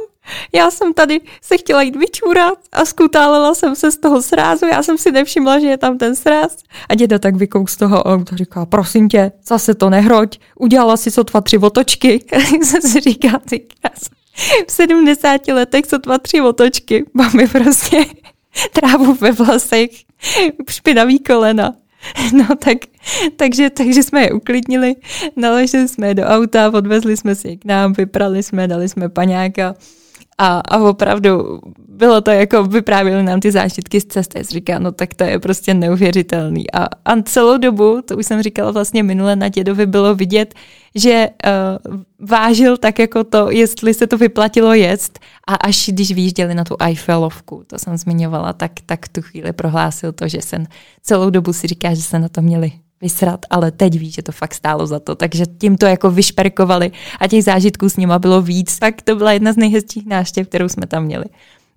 [0.53, 4.83] já jsem tady se chtěla jít vyčůrat a skutálela jsem se z toho srázu, já
[4.83, 6.57] jsem si nevšimla, že je tam ten sráz.
[6.89, 11.11] A děda tak vykouk z toho auta říká, prosím tě, zase to nehroď, udělala si
[11.11, 12.25] sotva tři otočky.
[12.63, 13.65] jsem si říká, ty.
[14.67, 18.05] V 70 letech sotva tři otočky, máme prostě
[18.73, 19.89] trávu ve vlasech,
[20.69, 21.73] špinavý kolena.
[22.34, 22.78] No tak,
[23.36, 24.95] takže, takže jsme je uklidnili,
[25.36, 29.10] naložili jsme je do auta, odvezli jsme si je k nám, vyprali jsme, dali jsme
[29.10, 29.76] paňáka
[30.39, 34.43] a, a opravdu bylo to jako, vyprávěli nám ty zážitky z cesty.
[34.43, 36.71] Říká, no tak to je prostě neuvěřitelný.
[36.71, 40.53] A, a celou dobu, to už jsem říkala vlastně minule na dědovi, bylo vidět,
[40.95, 41.29] že
[41.89, 46.63] uh, vážil tak jako to, jestli se to vyplatilo jet a až když vyjížděli na
[46.63, 50.65] tu Eiffelovku, to jsem zmiňovala, tak, tak tu chvíli prohlásil to, že jsem
[51.01, 52.71] celou dobu si říká, že se na to měli
[53.02, 55.16] vysrat, ale teď ví, že to fakt stálo za to.
[55.16, 58.80] Takže tím to jako vyšperkovali a těch zážitků s nima bylo víc.
[58.80, 61.26] Tak to byla jedna z nejhezčích návštěv, kterou jsme tam měli.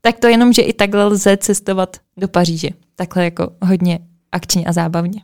[0.00, 2.68] Tak to jenom, že i takhle lze cestovat do Paříže.
[2.96, 3.98] Takhle jako hodně
[4.32, 5.22] akčně a zábavně.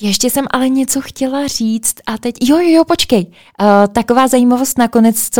[0.00, 3.26] Ještě jsem ale něco chtěla říct a teď, jo, jo, jo, počkej.
[3.26, 5.30] Uh, taková zajímavost nakonec s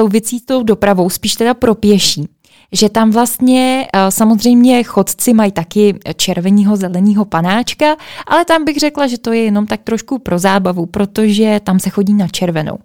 [0.46, 2.28] tou dopravou, spíš teda pro pěší
[2.72, 7.96] že tam vlastně eh, samozřejmě chodci mají taky červeného zeleného panáčka,
[8.26, 11.90] ale tam bych řekla, že to je jenom tak trošku pro zábavu, protože tam se
[11.90, 12.78] chodí na červenou.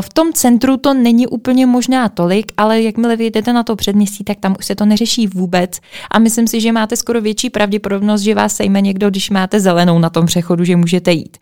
[0.00, 4.38] V tom centru to není úplně možná tolik, ale jakmile vyjedete na to předměstí, tak
[4.40, 5.80] tam už se to neřeší vůbec.
[6.10, 9.98] A myslím si, že máte skoro větší pravděpodobnost, že vás sejme někdo, když máte zelenou
[9.98, 11.36] na tom přechodu, že můžete jít.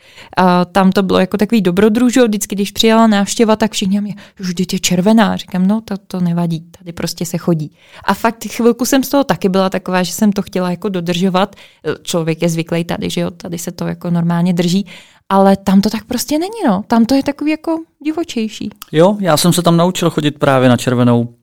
[0.73, 4.79] Tam to bylo jako takový dobrodružo, vždycky, když přijela návštěva, tak všichni mě, už je
[4.79, 5.37] červená.
[5.37, 7.68] Říkám, no to, to nevadí, tady prostě se chodí.
[8.05, 11.57] A fakt chvilku jsem z toho taky byla taková, že jsem to chtěla jako dodržovat.
[12.03, 14.87] Člověk je zvyklý tady, že jo, tady se to jako normálně drží,
[15.29, 16.85] ale tam to tak prostě není, no.
[16.87, 18.71] Tam to je takový jako divočejší.
[18.93, 21.35] Jo, já jsem se tam naučil chodit právě na červenou,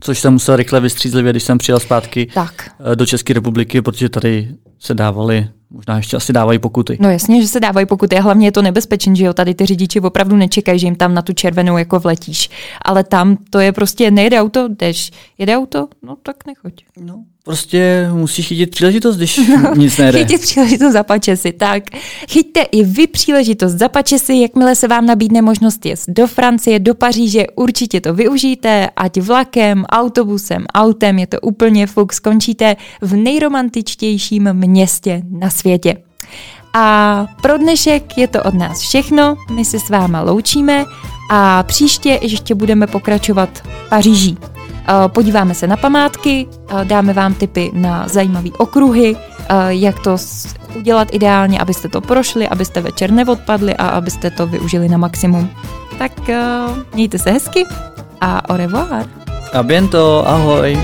[0.00, 2.70] což jsem musel rychle vystřízlivě, když jsem přijel zpátky tak.
[2.92, 6.98] Eh, do České republiky, protože tady se dávali Možná ještě asi dávají pokuty.
[7.00, 9.66] No jasně, že se dávají pokuty a hlavně je to nebezpečné, že jo, tady ty
[9.66, 12.50] řidiči opravdu nečekají, že jim tam na tu červenou jako vletíš.
[12.84, 16.84] Ale tam to je prostě, nejde auto, jdeš, jede auto, no tak nechoď.
[17.00, 20.18] No, prostě musíš chytit příležitost, když no, nic nejde.
[20.18, 21.82] Chytit příležitost za pačesy, tak.
[22.30, 26.94] Chyťte i vy příležitost za pačesy, jakmile se vám nabídne možnost jet do Francie, do
[26.94, 34.52] Paříže, určitě to využijte, ať vlakem, autobusem, autem, je to úplně fuk, skončíte v nejromantičtějším
[34.52, 35.96] městě na světě.
[36.74, 40.84] A pro dnešek je to od nás všechno, my se s váma loučíme
[41.30, 44.38] a příště ještě budeme pokračovat Paříží.
[45.06, 46.46] Podíváme se na památky,
[46.84, 49.16] dáme vám tipy na zajímavé okruhy,
[49.68, 50.16] jak to
[50.76, 55.50] udělat ideálně, abyste to prošli, abyste večer neodpadli a abyste to využili na maximum.
[55.98, 56.12] Tak
[56.94, 57.64] mějte se hezky
[58.20, 59.06] a au revoir.
[59.52, 60.78] A biento, ahoj.